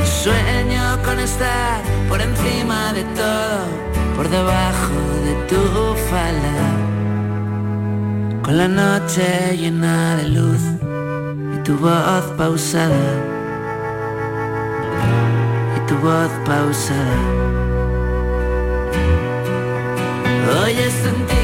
[0.05, 3.65] Sueño con estar por encima de todo,
[4.15, 4.95] por debajo
[5.25, 5.61] de tu
[6.09, 6.67] falda,
[8.43, 10.61] con la noche llena de luz
[11.55, 13.09] y tu voz pausada,
[15.77, 17.17] y tu voz pausada.
[20.61, 21.42] Hoy es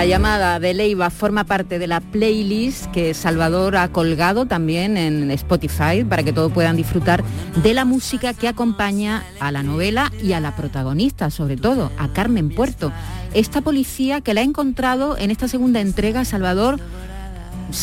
[0.00, 5.30] La llamada de Leiva forma parte de la playlist que Salvador ha colgado también en
[5.32, 7.22] Spotify para que todos puedan disfrutar
[7.62, 12.08] de la música que acompaña a la novela y a la protagonista, sobre todo, a
[12.14, 12.90] Carmen Puerto.
[13.34, 16.80] Esta policía que la ha encontrado en esta segunda entrega, Salvador,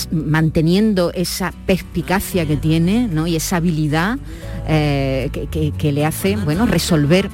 [0.09, 3.27] manteniendo esa perspicacia que tiene ¿no?
[3.27, 4.17] y esa habilidad
[4.67, 5.29] eh,
[5.77, 7.29] que, le hace bueno, resolver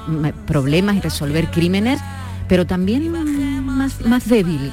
[0.46, 2.02] problemas y resolver crímenes
[2.48, 3.04] pero también
[3.74, 4.72] más, más débil.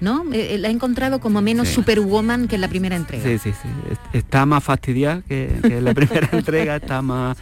[0.00, 0.24] ¿no?
[0.32, 3.24] Eh, eh, la he encontrado como menos superwoman que en la primera entrega.
[3.24, 3.68] Sí, sí, sí.
[4.12, 7.36] Está más fastidiada que, en la primera entrega, está más...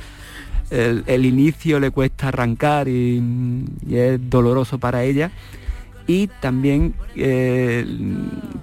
[0.69, 3.23] El, inicio le cuesta arrancar y,
[3.89, 5.31] es doloroso para ella.
[6.09, 7.87] Y también eh,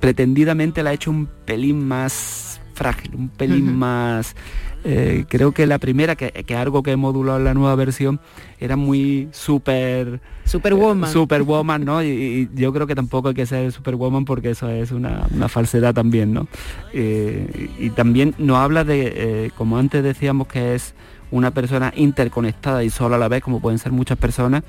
[0.01, 4.35] pretendidamente la ha hecho un pelín más frágil, un pelín más
[4.83, 8.19] eh, creo que la primera, que, que, algo que he modulado en la nueva versión,
[8.59, 10.19] era muy super...
[10.45, 11.09] Superwoman.
[11.09, 12.03] Eh, superwoman, ¿no?
[12.03, 16.33] Y, yo creo que tampoco hay que ser superwoman porque eso es una, falsedad también,
[16.33, 16.47] ¿no?
[16.93, 20.93] Eh, y también nos habla de, como antes decíamos, que es
[21.31, 24.63] una persona interconectada y sola a la vez, como pueden ser muchas personas,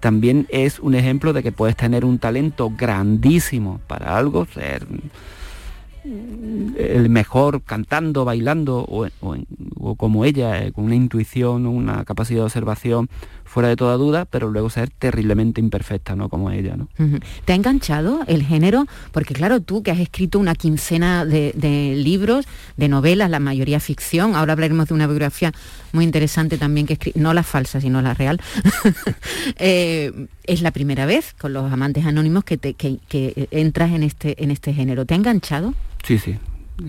[0.00, 4.86] también es un ejemplo de que puedes tener un talento grandísimo para algo, ser
[6.04, 13.08] el mejor cantando, bailando o, como ella, eh, con una intuición, una capacidad de observación
[13.44, 16.28] fuera de toda duda, pero luego ser terriblemente imperfecta, ¿no?
[16.28, 16.88] Como ella, ¿no?
[17.44, 18.86] ¿Te ha enganchado el género?
[19.12, 24.34] Porque claro, tú que has escrito una quincena de, libros, de novelas, la mayoría ficción,
[24.34, 25.52] ahora hablaremos de una biografía
[25.92, 28.40] muy interesante también que no la falsa, sino la real.
[29.58, 34.02] Eh, es la primera vez con los amantes anónimos que, te, que, que entras en
[34.02, 35.04] este, en este género.
[35.04, 35.74] ¿Te ha enganchado?
[36.02, 36.36] Sí, sí.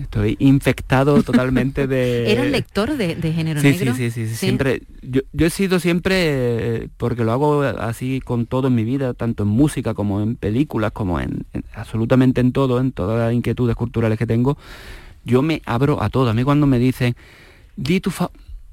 [0.00, 2.32] Estoy infectado totalmente de...
[2.32, 3.94] ¿Eres lector de, género sí, negro?
[3.94, 8.74] Sí, sí, sí, Siempre, yo, he sido siempre, porque lo hago así con todo en
[8.74, 13.18] mi vida, tanto en música como en películas, como en, absolutamente en todo, en todas
[13.18, 14.58] las inquietudes culturales que tengo,
[15.24, 16.30] yo me abro a todo.
[16.30, 17.14] A mí cuando me dicen,
[17.76, 18.10] di tu,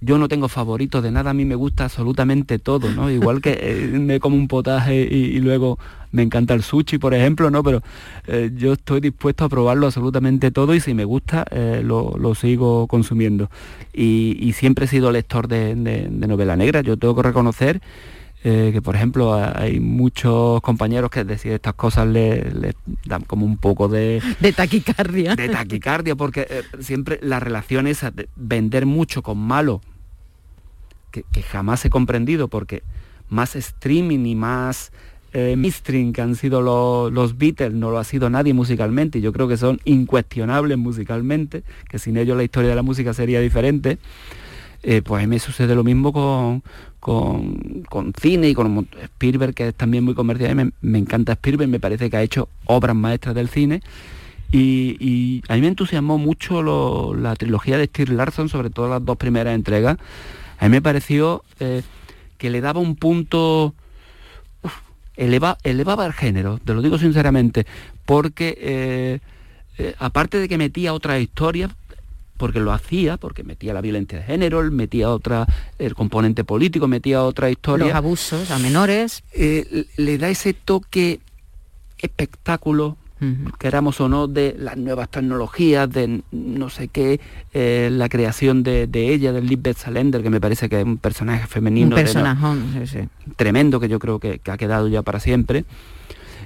[0.03, 3.09] yo no tengo favorito de nada, a mí me gusta absolutamente todo, ¿no?
[3.09, 5.79] Igual que eh, me como un potaje y, luego
[6.11, 7.63] me encanta el sushi, por ejemplo, ¿no?
[7.63, 7.81] Pero
[8.27, 12.87] eh, yo estoy dispuesto a probarlo absolutamente todo y si me gusta eh, lo, sigo
[12.87, 13.49] consumiendo.
[13.93, 15.75] Y, siempre he sido lector de,
[16.09, 17.81] novela negra, yo tengo que reconocer
[18.45, 22.75] eh, que por ejemplo hay muchos compañeros que decir estas cosas le,
[23.05, 24.21] dan como un poco de...
[24.41, 25.35] De taquicardia.
[25.37, 29.79] De taquicardia, porque eh, siempre la relación esa de vender mucho con malo,
[31.13, 32.81] que, jamás he comprendido, porque
[33.29, 34.91] más streaming y más
[35.33, 35.55] eh,
[36.13, 36.61] que han sido
[37.09, 41.63] los Beatles, no lo ha sido nadie musicalmente, y yo creo que son incuestionables musicalmente,
[41.89, 43.99] que sin ellos la historia de la música sería diferente.
[44.85, 46.61] Eh, pues a mí me sucede lo mismo con,
[46.99, 50.55] con, cine y con Spielberg, que es también muy comercial.
[50.55, 53.81] Me, me, encanta Spielberg, me parece que ha hecho obras maestras del cine.
[54.53, 59.17] Y, a mí me entusiasmó mucho la trilogía de Steve Larson, sobre todo las dos
[59.17, 59.97] primeras entregas.
[60.63, 61.81] A mí me pareció eh,
[62.37, 63.75] que le daba un punto...
[65.17, 67.65] elevaba el género, te lo digo sinceramente,
[68.05, 69.19] porque
[69.77, 71.69] eh, aparte de que metía otras historias,
[72.37, 75.45] porque lo hacía, porque metía la violencia de género, metía otra,
[75.79, 77.87] el componente político, metía otra historia.
[77.87, 79.21] Los abusos a menores.
[79.33, 81.19] Eh, le da ese toque
[81.97, 82.95] espectáculo,
[83.57, 87.19] queramos o no, de las nuevas tecnologías, de no sé qué,
[87.53, 91.47] eh, la creación de, ella, del Lisbeth Salender, que me parece que es un personaje
[91.47, 91.95] femenino.
[91.95, 92.01] Un
[93.35, 95.65] tremendo, que yo creo que, que ha quedado ya para siempre.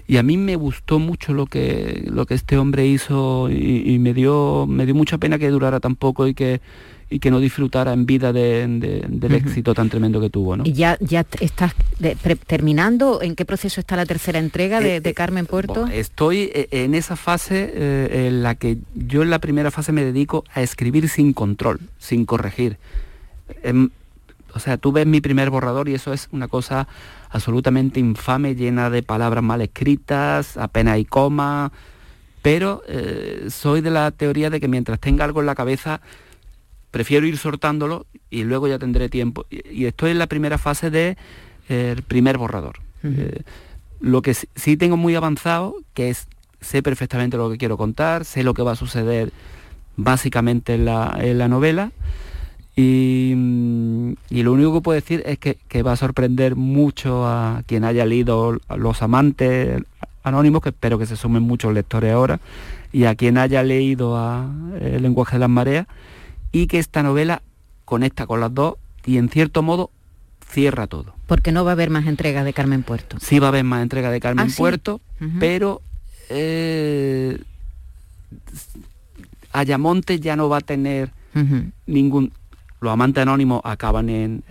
[0.07, 4.13] Y a mí me gustó mucho lo que, lo que este hombre hizo y, me,
[4.13, 6.61] dio, me dio mucha pena que durara tan poco y que,
[7.09, 10.57] y que no disfrutara en vida del éxito tan tremendo que tuvo.
[10.57, 10.65] ¿no?
[10.65, 11.73] ¿Y ya, ya estás
[12.45, 13.21] terminando?
[13.21, 15.87] ¿En qué proceso está la tercera entrega de, eh, Carmen eh, Puerto?
[15.87, 20.43] estoy eh, en esa fase en la que yo en la primera fase me dedico
[20.53, 22.77] a escribir sin control, sin corregir.
[23.63, 23.89] Em,
[24.53, 26.87] o sea, tú ves mi primer borrador y eso es una cosa
[27.29, 31.71] absolutamente infame, llena de palabras mal escritas, apenas hay coma,
[32.41, 36.01] pero eh, soy de la teoría de que mientras tenga algo en la cabeza,
[36.91, 39.45] prefiero ir sortándolo y luego ya tendré tiempo.
[39.49, 41.17] Y, estoy en la primera fase del de,
[41.69, 42.77] eh, primer borrador.
[43.03, 43.41] Eh,
[43.99, 46.27] lo que sí tengo muy avanzado, que es,
[46.61, 49.31] sé perfectamente lo que quiero contar, sé lo que va a suceder
[49.95, 51.91] básicamente en la, en la novela,
[52.79, 57.83] Mm, y, lo único que puedo decir es que, va a sorprender mucho a quien
[57.83, 59.81] haya leído Los Amantes
[60.23, 62.39] Anónimos, que espero que se sumen muchos lectores ahora,
[62.91, 64.47] y a quien haya leído a
[64.79, 65.87] El lenguaje de las mareas,
[66.51, 67.41] y que esta novela
[67.85, 68.75] conecta con las dos
[69.05, 69.91] y en cierto modo
[70.45, 71.13] cierra todo.
[71.25, 73.17] Porque no va a haber más entregas de Carmen Puerto.
[73.19, 75.01] Sí va a haber más entregas de Carmen ¿Ah, Puerto,
[75.39, 75.81] pero
[76.29, 77.39] eh,
[79.51, 81.11] Ayamonte ya no va a tener
[81.85, 82.31] ningún
[82.79, 84.43] los amantes anónimos acaban en,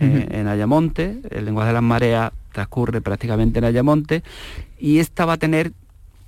[0.47, 4.23] Ayamonte, el lenguaje de las mareas transcurre prácticamente en Ayamonte,
[4.79, 5.71] y esta va a tener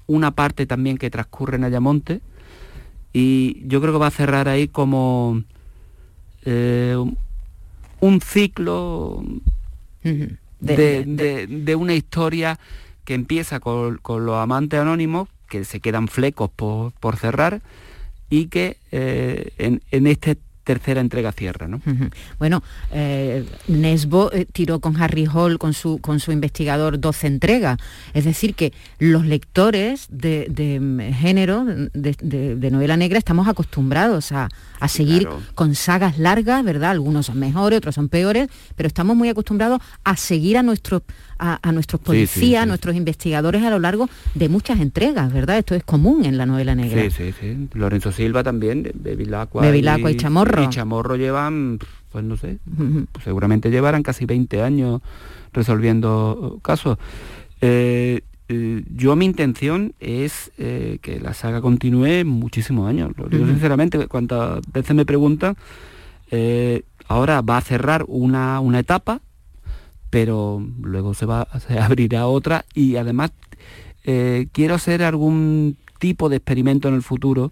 [0.07, 2.21] una parte también que transcurre en Ayamonte,
[3.11, 5.43] y yo creo que va a cerrar ahí como
[6.51, 6.95] eh,
[7.99, 9.23] un ciclo
[10.59, 12.59] de, una historia
[13.05, 17.61] que empieza con, los amantes anónimos, que se quedan flecos por, cerrar,
[18.31, 20.37] y que eh, en, en este
[20.69, 21.67] tercera entrega cierra.
[21.67, 21.81] ¿no?
[22.37, 22.61] Bueno,
[22.91, 27.79] eh, Nesbo eh, tiró con Harry Hall, con su, con su investigador, 12 entregas.
[28.13, 34.49] Es decir, que los lectores de, mm, género, de, novela negra, estamos acostumbrados a,
[34.87, 36.91] seguir con sagas largas, ¿verdad?
[36.91, 41.01] Algunos son mejores, otros son peores, pero estamos muy acostumbrados a seguir a nuestros
[41.39, 45.57] a, nuestros policías, a nuestros investigadores a lo largo de muchas entregas, ¿verdad?
[45.57, 47.01] Esto es común en la novela negra.
[47.03, 47.69] Sí, sí, sí.
[47.73, 50.63] Lorenzo Silva también, Bevilacqua, Bevilacqua y, y, Chamorro.
[50.63, 51.79] Y Chamorro llevan,
[52.11, 52.59] pues no sé,
[53.11, 55.01] pues seguramente llevarán casi 20 años
[55.53, 56.97] resolviendo casos.
[57.61, 63.11] Eh, eh, yo mi intención es eh, que la saga continúe muchísimos años.
[63.17, 65.55] Lo digo sinceramente, cuantas veces me preguntan,
[67.07, 69.21] ahora va a cerrar una, una etapa
[70.09, 72.65] pero luego se va a abrirá otra.
[72.73, 73.31] Y además
[74.03, 77.51] eh, quiero hacer algún tipo de experimento en el futuro.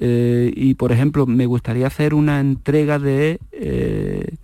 [0.00, 4.36] Eh, y por ejemplo me gustaría hacer una entrega de eh,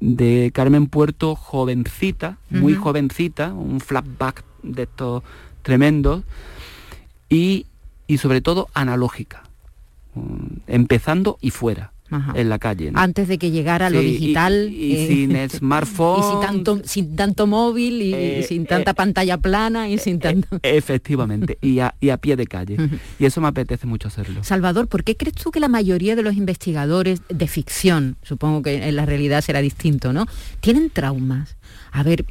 [0.00, 5.22] de Carmen Puerto jovencita, muy jovencita, un flashback de estos
[5.62, 6.24] tremendos
[7.30, 7.66] y,
[8.06, 9.44] y sobre todo analógica,
[10.14, 11.93] mm, empezando y fuera
[12.34, 12.90] en la calle.
[12.94, 14.70] Antes de que llegara lo digital.
[14.72, 16.20] Y, eh, sin smartphone.
[16.20, 20.18] Y sin tanto, sin tanto móvil y, eh, sin tanta eh, pantalla plana y sin
[20.18, 20.48] tanto...
[20.62, 22.76] Efectivamente, y a, y a pie de calle.
[23.18, 24.44] Y eso me apetece mucho hacerlo.
[24.44, 28.88] Salvador, ¿por qué crees tú que la mayoría de los investigadores de ficción, supongo que
[28.88, 30.26] en la realidad será distinto, ¿no?
[30.60, 31.56] Tienen traumas.
[31.92, 32.24] A ver,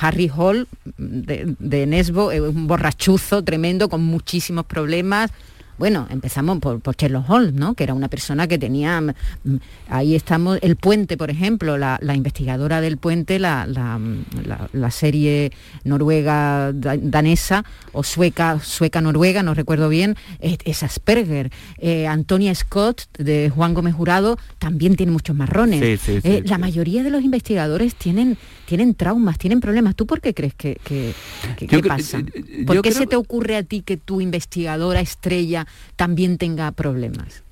[0.00, 0.66] Harry Hall
[0.98, 5.30] de, de Nesbo, un borrachuzo tremendo con muchísimos problemas,
[5.78, 7.74] bueno, empezamos por, por Sherlock Holmes, ¿no?
[7.74, 9.12] Que era una persona que tenía, mm,
[9.44, 9.56] mm,
[9.88, 13.98] ahí estamos, El Puente, por ejemplo, la, la investigadora del Puente, la, la-
[14.44, 15.50] la- la serie
[15.84, 21.50] noruega da- danesa o sueca, sueca noruega, no recuerdo bien, es, es Asperger.
[21.78, 25.80] Eh, Antonia Scott de Juan Gómez Jurado también tiene muchos marrones.
[25.80, 26.60] Sí, sí, sí, Eh, la sí.
[26.60, 29.94] mayoría de los investigadores tienen, tienen traumas, tienen problemas.
[29.96, 31.12] ¿Tú por qué crees que, que-
[31.56, 32.18] que- Yo que cre- pasa?
[32.18, 35.61] eh, ¿Por qué creo se te ocurre a ti que tu investigadora estrella
[35.96, 37.42] también tenga problemas?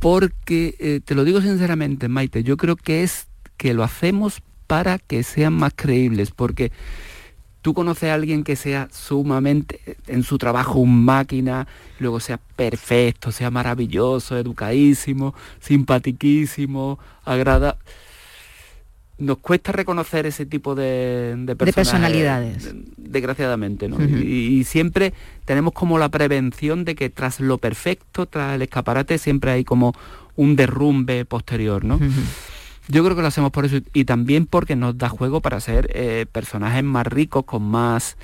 [0.00, 4.98] Porque, eh, te lo digo sinceramente, Maite, yo creo que es que lo hacemos para
[4.98, 6.72] que sean más creíbles, porque
[7.62, 11.66] tú conoces a alguien que sea sumamente en su trabajo un máquina,
[11.98, 17.78] luego sea perfecto, sea maravilloso, educadísimo, simpatiquísimo, agrada.
[19.16, 22.64] Nos cuesta reconocer ese tipo de, de, personalidades.
[22.64, 24.02] de- desgraciadamente, ¿no?
[24.04, 25.12] Y, y siempre
[25.44, 29.94] tenemos como la prevención de que tras lo perfecto, tras el escaparate, siempre hay como
[30.34, 32.00] un derrumbe posterior, ¿no?
[32.88, 35.88] Yo creo que lo hacemos por eso y también porque nos da juego para ser
[35.94, 38.16] eh, personajes más ricos, con más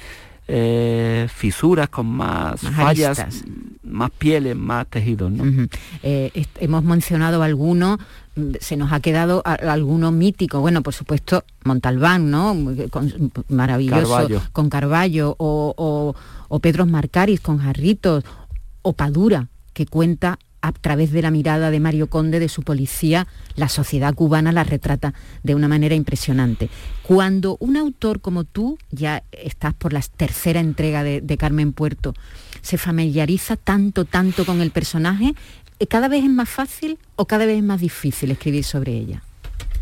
[0.48, 3.44] eh, fisuras, con más, Más fallas, aristas.
[3.84, 5.68] más pieles, más tejidos, ¿no?
[6.02, 7.98] Eh, hemos mencionado algunos,
[8.60, 10.60] se nos ha quedado a- alguno mítico.
[10.60, 12.56] Bueno, por supuesto, Montalbán, ¿no?
[12.90, 14.00] Con- maravilloso,
[14.52, 16.14] con Carballo, o, o,
[16.48, 18.24] o Pedro Marcaris con Jarritos,
[18.82, 23.26] o Padura, que cuenta a través de la mirada de Mario Conde, de su policía,
[23.56, 26.68] la sociedad cubana la retrata de una manera impresionante.
[27.02, 32.12] Cuando un autor como tú, ya estás por la tercera entrega de, de Carmen Puerto,
[32.60, 35.34] se familiariza tanto, tanto con el personaje, ¿eh,
[35.86, 39.22] ¿cada vez es más fácil o cada vez es más difícil escribir sobre ella?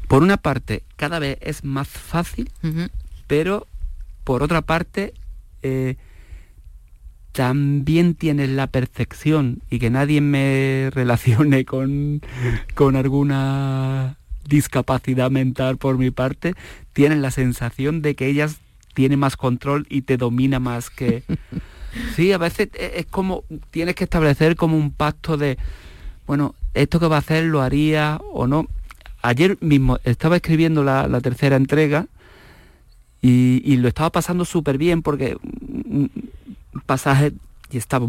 [0.06, 2.50] Por una parte, cada vez es más fácil,
[3.26, 3.66] pero
[4.24, 5.12] por otra parte,
[5.62, 5.96] eh,
[7.32, 12.20] también tienes la percepción y que nadie me relacione con,
[12.74, 14.16] con alguna
[14.48, 16.54] discapacidad mental por mi parte,
[16.92, 18.56] tienes la sensación de que ellas
[18.94, 21.22] tienen más control y te domina más que...
[22.14, 25.56] Sí, a veces e- es como, tienes que establecer como un pacto de,
[26.28, 28.66] bueno, esto que va a hacer lo haría o no.
[29.22, 32.06] Ayer mismo estaba escribiendo la, tercera entrega
[33.20, 36.10] y, lo estaba pasando súper bien porque un
[36.74, 37.32] un pasaje
[37.70, 38.06] y estaba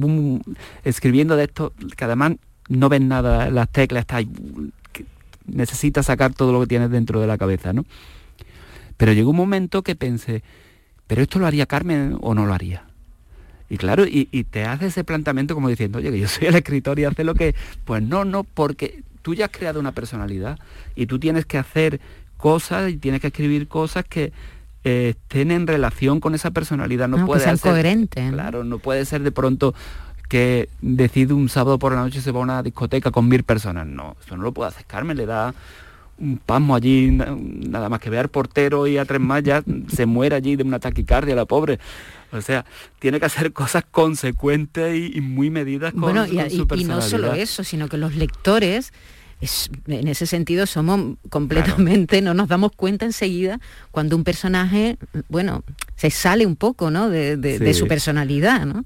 [0.84, 2.34] escribiendo de esto que además
[2.67, 4.30] no ves nada, las teclas, está ahí,
[5.47, 7.86] necesitas sacar todo lo que tienes dentro de la cabeza, ¿no?
[8.97, 10.43] Pero llegó un momento que pensé,
[11.07, 12.89] ¿pero esto lo haría Carmen o no lo haría?
[13.70, 16.55] Y claro, y, y te hace ese planteamiento como diciendo, oye, que yo soy el
[16.55, 17.53] escritor y hace lo que...
[17.86, 20.57] Pues no, no, porque tú ya has creado una personalidad
[20.95, 21.99] y tú tienes que hacer
[22.38, 24.32] cosas y tienes que escribir cosas que
[24.86, 27.07] eh, estén en relación con esa personalidad.
[27.07, 28.32] No, puede ser- coherentes, ¿no?
[28.34, 29.76] Claro, no puede ser de pronto
[30.30, 33.86] que decide un sábado por la noche se va a una discoteca con mil personas.
[33.88, 35.53] No, eso no lo puede hacer Carmen, le da
[36.17, 40.05] un pasmo allí, na- nada más que ver portero y a tres más ya se
[40.05, 41.80] muere allí de una taquicardia la pobre.
[42.32, 42.65] O sea,
[42.99, 46.67] tiene que hacer cosas consecuentes y, y muy medidas con, bueno, y, con y- su
[46.75, 48.93] y no solo eso, sino que los lectores,
[49.41, 53.59] es- en ese sentido somos completamente, no nos damos cuenta enseguida
[53.91, 54.97] cuando un personaje,
[55.30, 55.63] bueno,
[55.95, 57.09] se sale un poco, ¿no?
[57.09, 57.80] De, de- de Sí.
[57.80, 58.84] su personalidad, ¿no?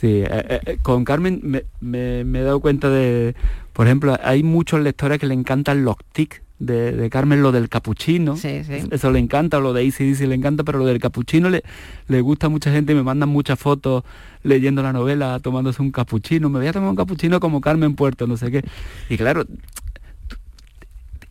[0.00, 3.34] Sí, eh, eh, eh, con Carmen me, me- me he dado cuenta de,
[3.72, 7.68] por ejemplo, hay muchos lectores que le encantan los tics de, de Carmen, lo del
[7.68, 8.36] capuchino.
[8.36, 8.88] Sí, sí.
[8.90, 11.62] Eso le encanta, o lo de ACDC le encanta, pero lo del capuchino le,
[12.08, 14.04] le gusta a mucha gente y me mandan muchas fotos
[14.42, 16.48] leyendo la novela, tomándose un capuchino.
[16.48, 18.64] Me voy a tomar un capuchino como Carmen Puerto, no sé qué.
[19.08, 19.44] Y claro,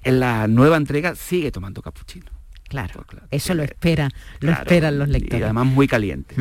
[0.03, 2.36] en la nueva entrega sigue tomando capuchino.
[2.67, 4.09] Claro, Pues claro, eso lo eh, espera,
[4.39, 5.43] lo Claro, esperan los Y lectores.
[5.45, 6.35] además muy caliente.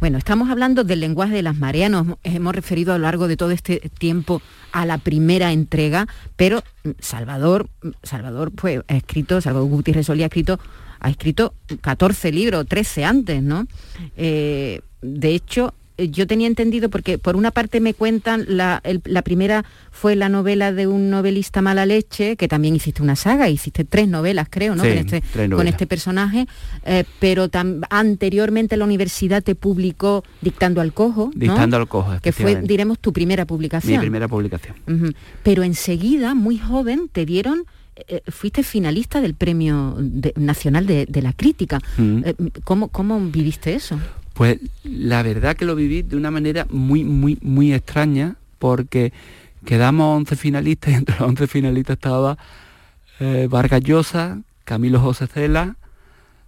[0.00, 3.36] Bueno, estamos hablando del lenguaje de las mareas, nos hemos referido a lo largo de
[3.36, 4.40] todo este tiempo
[4.72, 6.06] a la primera entrega,
[6.36, 10.58] pero mm, Salvador, mm, Salvador pues ha escrito, Salvador Gutiérrez Solí ha escrito,
[11.00, 13.66] ha escrito 14 libros, 13 antes, ¿no?
[14.16, 19.22] Eh, de hecho, yo tenía entendido, porque por una parte me cuentan, la, el- la
[19.22, 23.84] primera fue la novela de un novelista mala leche, que también hiciste una saga, hiciste
[23.84, 24.82] tres novelas, creo, ¿no?
[24.82, 26.46] Sí, con, este, con este personaje,
[26.84, 31.38] eh, pero tam- anteriormente la universidad te publicó Dictando al Cojo, ¿no?
[31.40, 34.00] Dictando al cojo, que fue, diremos, tu primera Mi publicación.
[34.00, 34.74] primera publicación.
[35.42, 37.64] Pero enseguida, muy joven, te dieron,
[38.08, 41.78] eh, fuiste finalista del Premio de- Nacional de, de la Crítica.
[41.98, 42.22] Mm.
[42.24, 42.34] Eh,
[42.64, 43.98] ¿cómo, ¿Cómo viviste eso?
[44.34, 49.12] Pues la verdad que lo viví de una manera muy, muy, muy extraña, porque
[49.64, 52.36] quedamos 11 finalistas y entre los 11 finalistas estaba
[53.20, 55.76] eh, Vargas Llosa, Camilo José Cela,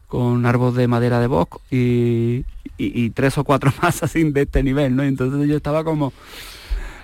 [0.08, 2.44] con Árbol de Madera de Bosco y,
[2.78, 5.02] y- y tres o cuatro más así de este nivel, ¿no?
[5.02, 6.12] Entonces yo estaba como...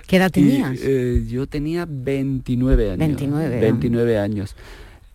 [0.07, 0.77] ¿Qué edad tenías?
[0.83, 2.99] Eh, yo tenía 29 años.
[2.99, 3.59] 29.
[3.61, 4.55] 29 años.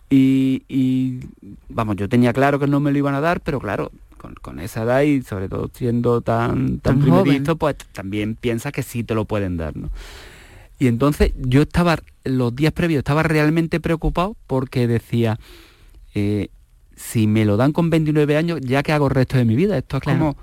[0.09, 1.19] Y, y,
[1.69, 4.83] vamos, yo tenía claro que no me lo iban a dar, pero claro, con, esa
[4.83, 9.25] edad y sobre todo siendo tan, tan, primerizo, pues también piensa que sí te lo
[9.25, 9.89] pueden dar, ¿no?
[10.79, 15.37] Y entonces yo estaba, los días previos, estaba realmente preocupado porque decía,
[16.15, 16.49] eh,
[16.95, 19.77] si me lo dan con 29 años, ya que hago el resto de mi vida,
[19.77, 20.37] esto es como,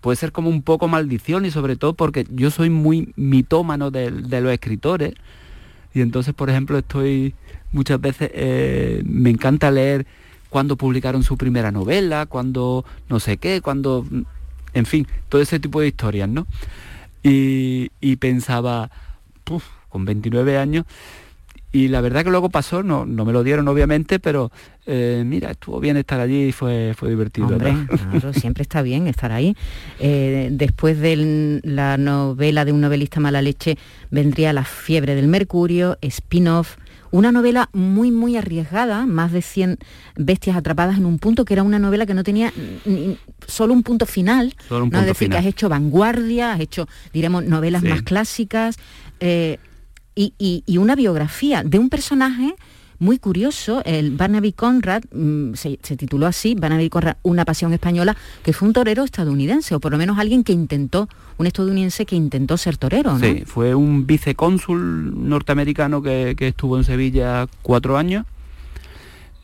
[0.00, 4.10] puede ser como un poco maldición y sobre todo porque yo soy muy mitómano de,
[4.10, 5.14] los escritores.
[5.92, 7.34] Y entonces, por ejemplo, estoy
[7.72, 10.06] muchas veces, eh, me encanta leer
[10.54, 14.06] cuando publicaron su primera novela, cuando no sé qué, cuando,
[14.72, 16.46] en fin, todo ese tipo de historias, ¿no?
[17.24, 17.88] Y,
[18.20, 18.88] pensaba,
[19.88, 20.84] con 29 años,
[21.72, 24.52] y la verdad que luego pasó, no, no me lo dieron obviamente, pero
[24.86, 27.48] eh, mira, estuvo bien estar allí y fue, fue divertido.
[27.48, 29.56] Hombre, claro, siempre está bien estar ahí.
[29.98, 33.76] Eh, después de la novela de un novelista mala leche
[34.12, 36.76] vendría La fiebre del mercurio, spin-off,
[37.14, 39.78] una novela muy, muy arriesgada, más de 100
[40.16, 42.52] bestias atrapadas en un punto, que era una novela que no tenía
[43.46, 44.56] solo un punto final.
[44.68, 44.96] Solo un ¿no?
[44.96, 48.78] punto es decir, que has hecho vanguardia, has hecho, diremos, novelas más clásicas
[49.20, 49.58] eh,
[50.16, 52.56] y, una biografía de un personaje
[53.04, 58.52] muy curioso, el Barnaby Conrad, mm, se, tituló así, Barnaby Conrad, una pasión española, que
[58.52, 62.56] fue un torero estadounidense, o por lo menos alguien que intentó, un estadounidense que intentó
[62.56, 63.18] ser torero, ¿no?
[63.18, 68.26] Sí, fue un vicecónsul norteamericano que, estuvo en Sevilla cuatro años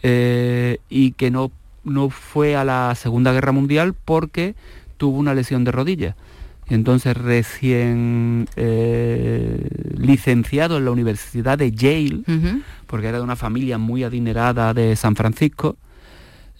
[0.02, 1.50] eh, y que no,
[1.84, 4.54] no fue a la Segunda Guerra Mundial porque
[4.96, 6.16] tuvo una lesión de rodilla.
[6.70, 12.22] Entonces recién eh, licenciado en la Universidad de Yale,
[12.86, 15.76] porque era de una familia muy adinerada de San Francisco,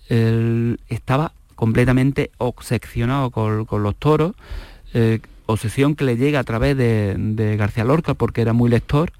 [0.08, 4.32] estaba completamente obsesionado con, los toros,
[4.94, 9.12] eh, obsesión que le llega a través de, García Lorca porque era muy lector,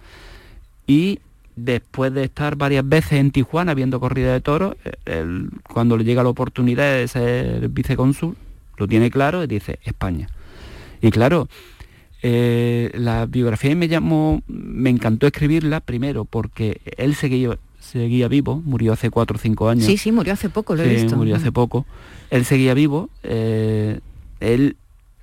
[0.89, 1.21] y
[1.55, 4.75] después de estar varias veces en Tijuana viendo corrida de toros,
[5.63, 8.37] cuando le llega la oportunidad de ser vicecónsul,
[8.77, 10.27] lo tiene claro y dice España.
[11.01, 11.49] Y claro,
[12.23, 18.93] eh, la biografía me llamó, me encantó escribirla primero porque él seguía, seguía vivo, murió
[18.93, 19.87] hace cuatro o cinco años.
[19.87, 21.17] Sí, sí, murió hace poco, lo he visto.
[21.17, 21.87] Murió hace poco.
[22.31, 24.01] Él seguía vivo, eh,
[24.41, 24.77] él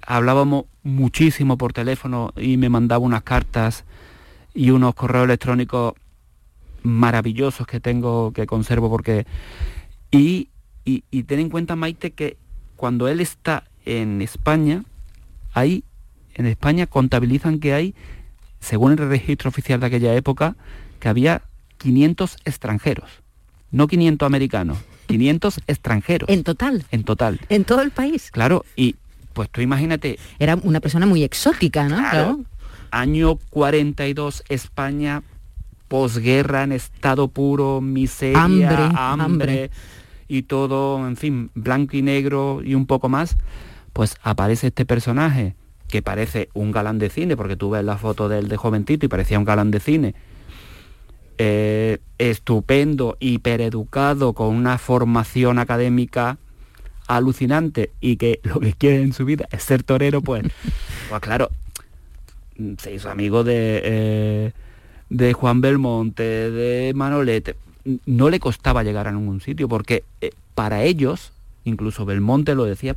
[0.06, 3.84] hablábamos muchísimo por teléfono y me mandaba unas cartas
[4.54, 5.94] y unos correos electrónicos
[6.84, 9.26] maravillosos que tengo, que conservo porque...
[10.10, 10.50] Y,
[10.86, 12.38] y, y ten en cuenta, Maite, que
[12.78, 14.84] cuando él está en España,
[15.58, 15.84] hay,
[16.36, 17.96] en España contabilizan que hay,
[18.60, 20.56] según el registro oficial de aquella época,
[21.00, 21.44] que había
[21.78, 23.10] 500 extranjeros,
[23.72, 24.78] no 500 americanos,
[25.08, 26.30] 500 extranjeros.
[26.30, 26.86] En total.
[26.92, 27.40] En total.
[27.50, 28.32] En todo el país.
[28.32, 28.96] Claro, y
[29.34, 30.18] pues tú imagínate.
[30.40, 31.98] Era una persona muy exótica, ¿no?
[31.98, 32.40] Claro.
[32.90, 35.24] Año 42, España,
[35.88, 39.72] posguerra, en estado puro, miseria, hambre, hambre,
[40.28, 43.38] y todo, en fin, blanco y negro y un poco más
[43.98, 45.56] pues aparece este personaje
[45.88, 49.08] que parece un galán de cine, porque tú ves la foto de él de jovencito
[49.08, 50.14] y parecía un galán de cine,
[51.40, 56.38] eh, estupendo, hipereducado, con una formación académica
[57.08, 60.44] alucinante y que lo que quiere en su vida es ser torero, pues,
[61.10, 61.50] pues claro,
[62.78, 64.52] se hizo amigo de, eh,
[65.10, 67.56] de Juan Belmonte, de Manolete.
[68.06, 71.34] No le costaba llegar a ningún sitio, porque eh, para ellos,
[71.64, 72.96] incluso Belmonte lo decía,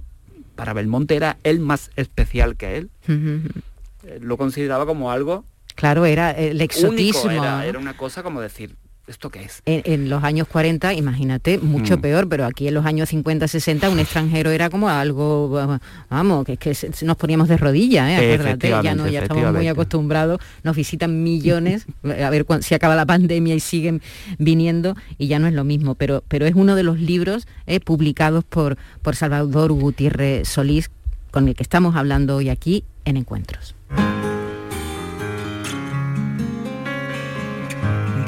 [0.60, 2.90] para Belmonte era el más especial que él.
[3.08, 5.46] Eh, lo consideraba como algo...
[5.74, 7.30] Claro, era el exotismo.
[7.30, 8.76] era, una cosa como decir,
[9.10, 9.62] ¿esto qué es?
[9.66, 12.00] En, los años 40, imagínate, mucho mm.
[12.00, 16.52] peor, pero aquí en los años 50, 60, un extranjero era como algo, vamos, que
[16.52, 18.16] es que nos poníamos de rodillas, ¿eh?
[18.16, 23.06] acuérdate, ya no, ya estamos muy acostumbrados, nos visitan millones, a ver si acaba la
[23.06, 24.00] pandemia y siguen
[24.38, 27.80] viniendo, y ya no es lo mismo, pero, pero es uno de los libros eh,
[27.80, 30.90] publicados por, por Salvador Gutiérrez Solís,
[31.30, 33.74] con el que estamos hablando hoy aquí en Encuentros.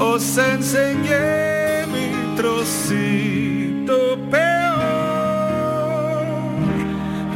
[0.00, 6.24] os enseñé mi trocito peor,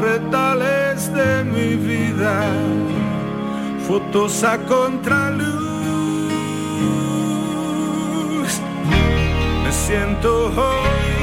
[0.00, 2.42] retales de mi vida,
[3.86, 5.54] fotos a contraluz.
[9.62, 11.13] Me siento hoy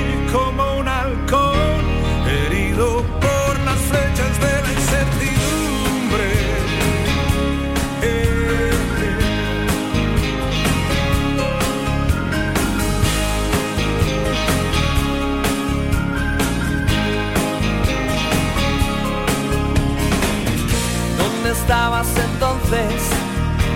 [22.41, 23.03] entonces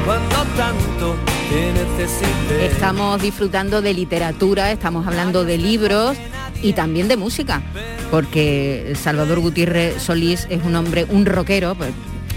[0.06, 1.16] cuando tanto
[1.52, 2.66] te necesité?
[2.66, 6.18] Estamos disfrutando de literatura, estamos hablando de libros
[6.64, 7.62] y también de música,
[8.10, 11.76] porque Salvador Gutiérrez Solís es un hombre, un rockero.
[11.76, 11.92] pues,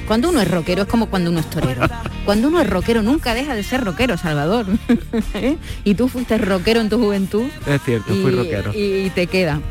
[0.07, 1.87] Cuando uno es rockero es como cuando uno es torero.
[2.27, 4.67] Cuando uno es rockero nunca deja de ser rockero, Salvador.
[5.35, 5.57] ¿Eh?
[5.85, 7.47] Y tú fuiste rockero en tu juventud.
[7.67, 8.73] Es cierto, fui rockero.
[8.75, 9.63] y te queda.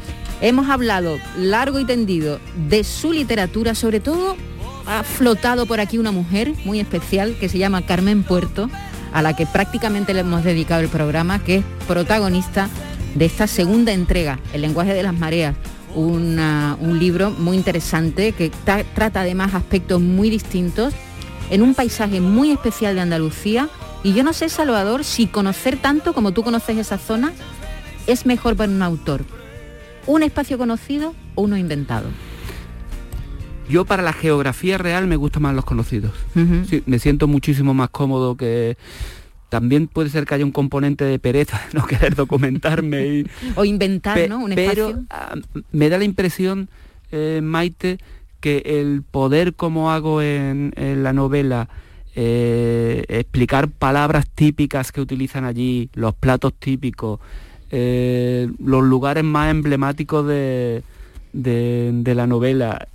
[0.41, 4.35] Hemos hablado largo y tendido de su literatura, sobre todo
[4.87, 8.69] ha flotado por aquí una mujer muy especial que se llama Carmen Puerto,
[9.13, 12.69] a la que prácticamente le hemos dedicado el programa, que es protagonista
[13.15, 15.55] de esta segunda entrega, El lenguaje de las mareas,
[15.95, 20.93] un libro muy interesante que ta- trata además aspectos muy distintos
[21.49, 23.69] en un paisaje muy especial de Andalucía.
[24.03, 27.31] Y yo no sé, Salvador, si conocer tanto como tú conoces esa zona
[28.05, 29.25] es mejor para un autor.
[30.05, 32.05] ¿Un espacio conocido o uno inventado?
[33.69, 36.13] Yo para la geografía real me gustan más los conocidos.
[36.69, 38.77] Sí, me siento muchísimo más cómodo que...
[39.49, 44.15] También puede ser que haya un componente de pereza, no querer documentarme y, O inventar,
[44.15, 44.39] Pe- ¿no?
[44.39, 45.05] Un pero espacio.
[45.09, 45.35] ah,
[45.71, 46.67] me da la impresión,
[47.13, 47.97] eh, Maite,
[48.41, 51.69] que el poder como hago en, en la novela,
[52.13, 57.21] eh, explicar palabras típicas que utilizan allí, los platos típicos,
[57.71, 60.83] eh, los lugares más emblemáticos de,
[61.31, 62.85] de- de la novela,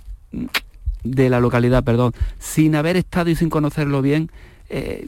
[1.03, 4.29] de la localidad, perdón, sin haber estado y sin conocerlo bien,
[4.69, 5.07] eh,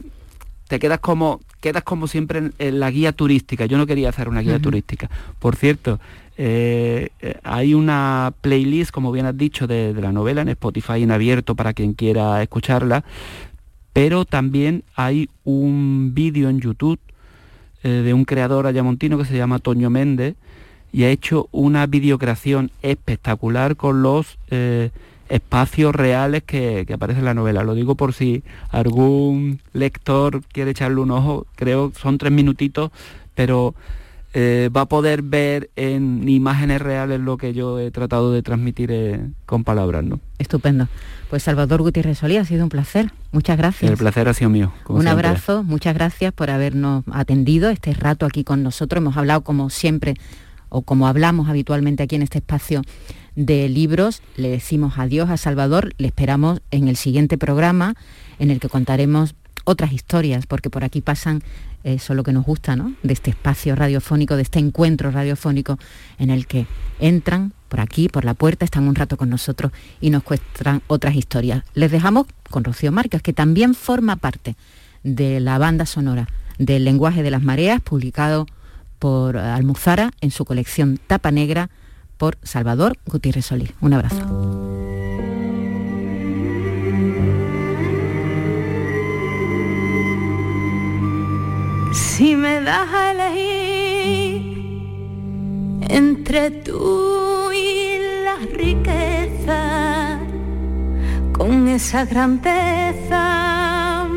[0.68, 3.66] te quedas como quedas como siempre en, en la guía turística.
[3.66, 5.10] Yo no quería hacer una guía turística.
[5.38, 5.98] Por cierto,
[6.38, 11.02] eh, eh, hay una playlist, como bien has dicho, de, de la novela en Spotify
[11.02, 13.04] en abierto para quien quiera escucharla,
[13.92, 17.00] pero también hay un vídeo en YouTube
[17.82, 20.34] eh, de un creador ayamontino que se llama Toño Méndez
[20.92, 24.90] y ha hecho una videocreación espectacular con los eh,
[25.28, 27.64] espacios reales que, que aparecen en la novela.
[27.64, 32.90] Lo digo por si algún lector quiere echarle un ojo, creo son tres minutitos,
[33.34, 33.74] pero
[34.38, 38.90] eh, va a poder ver en imágenes reales lo que yo he tratado de transmitir
[38.92, 40.04] eh, con palabras.
[40.04, 40.20] ¿no?
[40.38, 40.88] Estupendo.
[41.30, 43.10] Pues Salvador Gutiérrez Solí, ha sido un placer.
[43.32, 43.90] Muchas gracias.
[43.90, 44.72] El placer ha sido mío.
[44.84, 45.26] como un siempre.
[45.28, 49.00] abrazo, muchas gracias por habernos atendido este rato aquí con nosotros.
[49.00, 50.16] Hemos hablado como siempre
[50.68, 52.82] o como hablamos habitualmente aquí en este espacio
[53.34, 54.22] de libros.
[54.36, 57.94] Le decimos adiós a Salvador, le esperamos en el siguiente programa
[58.38, 61.42] en el que contaremos otras historias, porque por aquí pasan
[61.82, 62.94] eso lo que nos gusta, ¿no?
[63.02, 65.78] De este espacio radiofónico, de este encuentro radiofónico
[66.18, 66.66] en el que
[67.00, 71.16] entran por aquí, por la puerta, están un rato con nosotros y nos cuentan otras
[71.16, 71.64] historias.
[71.74, 74.56] Les dejamos con Rocío Márquez, que también forma parte
[75.02, 78.46] de la banda sonora del lenguaje de las mareas, publicado
[78.98, 81.70] por Almuzara en su colección Tapa Negra
[82.16, 83.72] por Salvador Gutiérrez Solís.
[83.80, 84.16] Un abrazo.
[91.92, 94.56] Si me das a elegir
[95.88, 100.18] entre tú y la riqueza,
[101.32, 104.08] con esa grandeza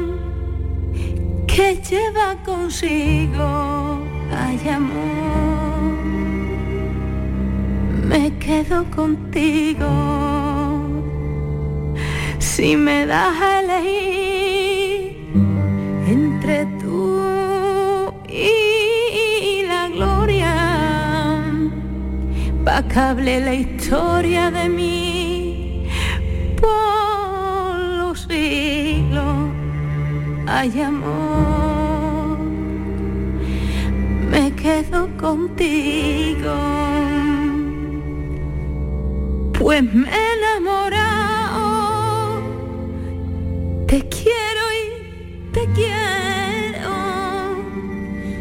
[1.47, 3.98] que lleva consigo,
[4.31, 5.93] ay amor,
[8.07, 9.87] me quedo contigo.
[12.39, 15.17] Si me das a elegir
[16.07, 17.21] entre tú
[18.27, 20.55] y la gloria,
[22.65, 25.87] pa' que hable la historia de mí
[26.59, 29.49] por los siglos.
[30.49, 31.48] Amor,
[34.61, 36.53] quedo contigo,
[39.57, 41.61] pues me he enamorado,
[43.87, 46.89] te quiero y te quiero.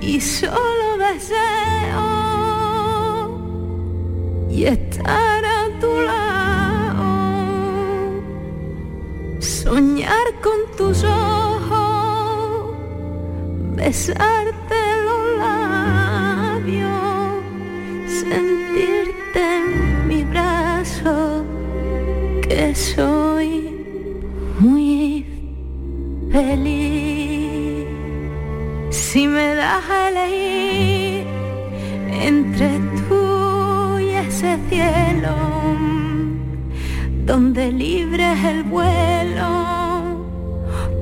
[0.00, 2.08] Y solo deseo
[4.50, 7.04] y estar a tu lado,
[9.38, 12.74] soñar con tus ojos,
[13.76, 14.87] besarte
[18.20, 21.44] sentirte en mi brazo,
[22.42, 23.50] que soy
[24.58, 25.24] muy
[26.32, 27.86] feliz.
[28.90, 31.26] Si me das a elegir
[32.30, 32.68] entre
[33.08, 35.34] tú y ese cielo,
[37.24, 39.48] donde libre es el vuelo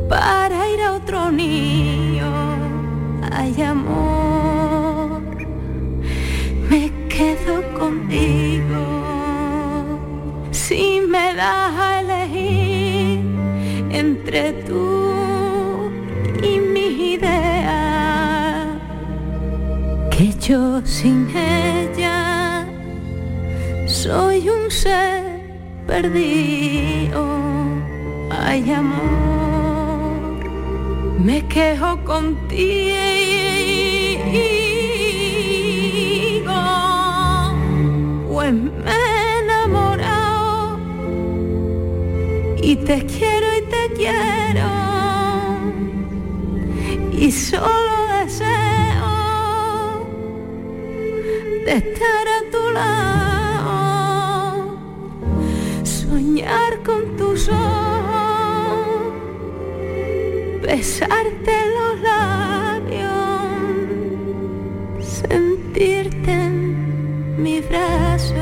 [0.08, 2.30] para ir a otro niño,
[3.32, 4.45] hay amor,
[7.16, 8.82] quedo contigo.
[10.50, 13.20] Si me das a elegir
[13.90, 15.90] entre tú
[16.42, 18.78] y mi idea,
[20.10, 22.66] que yo sin ella
[23.86, 25.22] soy un ser
[25.86, 27.24] perdido.
[28.30, 30.20] Hay amor,
[31.18, 33.35] me quejo contigo,
[42.66, 44.68] y te quiero y te quiero.
[47.12, 49.06] Y solo deseo
[51.64, 53.68] de estar a tu lado,
[55.84, 59.12] soñar con tus ojos,
[60.60, 63.06] besarte los labios,
[65.20, 68.34] sentirte en mi brazo,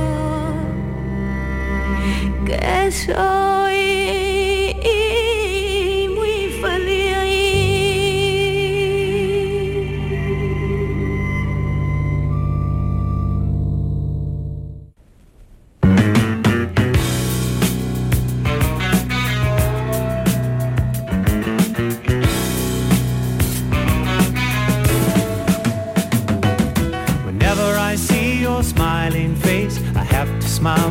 [2.47, 3.63] que soy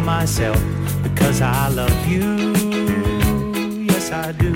[0.04, 0.62] myself
[1.02, 2.54] because I love you.
[3.86, 4.54] Yes, I do.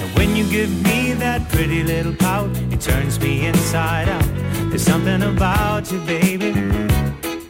[0.00, 4.28] And when you give me that pretty little pout, it turns me inside out.
[4.70, 6.52] There's something about you, baby.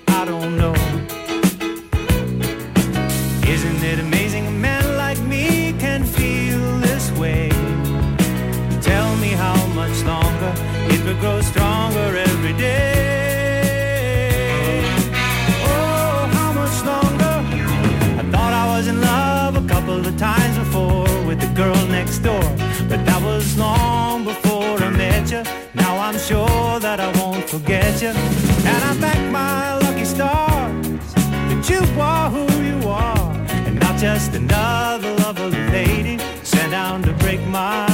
[0.09, 0.75] I don't know.
[3.47, 7.51] Isn't it amazing a man like me can feel this way?
[8.81, 10.55] Tell me how much longer
[10.89, 11.64] it will grow stronger
[21.55, 22.43] girl next door,
[22.89, 25.43] but that was long before I met you.
[25.75, 31.15] Now I'm sure that I won't forget you, and I thank my lucky stars.
[31.15, 33.33] That you are who you are,
[33.67, 36.19] and not just another lovely lady.
[36.43, 37.94] Sent down to break my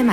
[0.00, 0.06] Que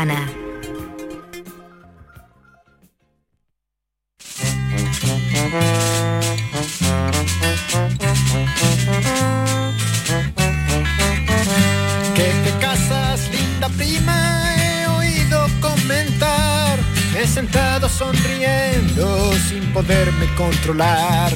[12.43, 16.77] te casas, linda prima, he oído comentar.
[17.13, 21.31] Me he sentado sonriendo sin poderme controlar.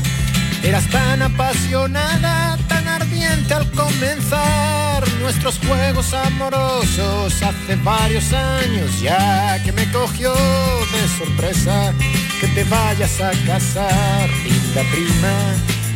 [0.62, 4.40] Eras tan apasionada, tan ardiente al comenzar
[5.32, 11.93] nuestros juegos amorosos hace varios años ya que me cogió de sorpresa
[12.41, 15.34] que te vayas a casar, linda prima,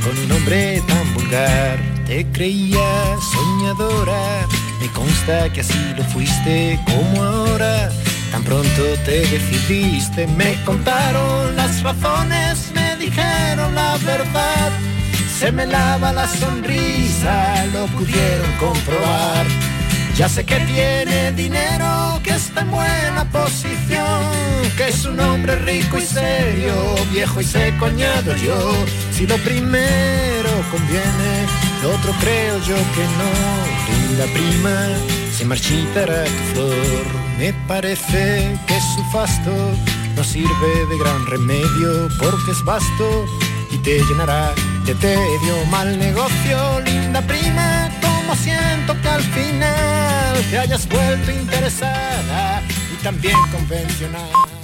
[0.05, 1.77] con un hombre tan vulgar.
[2.05, 4.47] Te creía soñadora,
[4.79, 7.91] me consta que así lo fuiste como ahora.
[8.31, 14.71] Tan pronto te decidiste, me contaron las razones, me dijeron la verdad.
[15.39, 19.45] Se me lava la sonrisa, lo pudieron comprobar.
[20.15, 24.31] Ya sé que tiene dinero, que está en buena posición,
[24.77, 26.73] que es un hombre rico y serio,
[27.11, 28.57] viejo y seco añado yo.
[29.11, 31.33] Si lo primero conviene,
[31.83, 33.31] lo otro creo yo que no.
[33.91, 34.77] Linda prima,
[35.35, 37.05] se marchitará tu flor.
[37.37, 39.51] Me parece que su fasto
[40.15, 43.25] no sirve de gran remedio porque es vasto
[43.71, 44.53] y te llenará
[44.85, 45.65] de tedio.
[45.71, 52.61] Mal negocio, linda prima, como siento que al final te hayas vuelto interesada
[52.93, 54.54] y también convencional.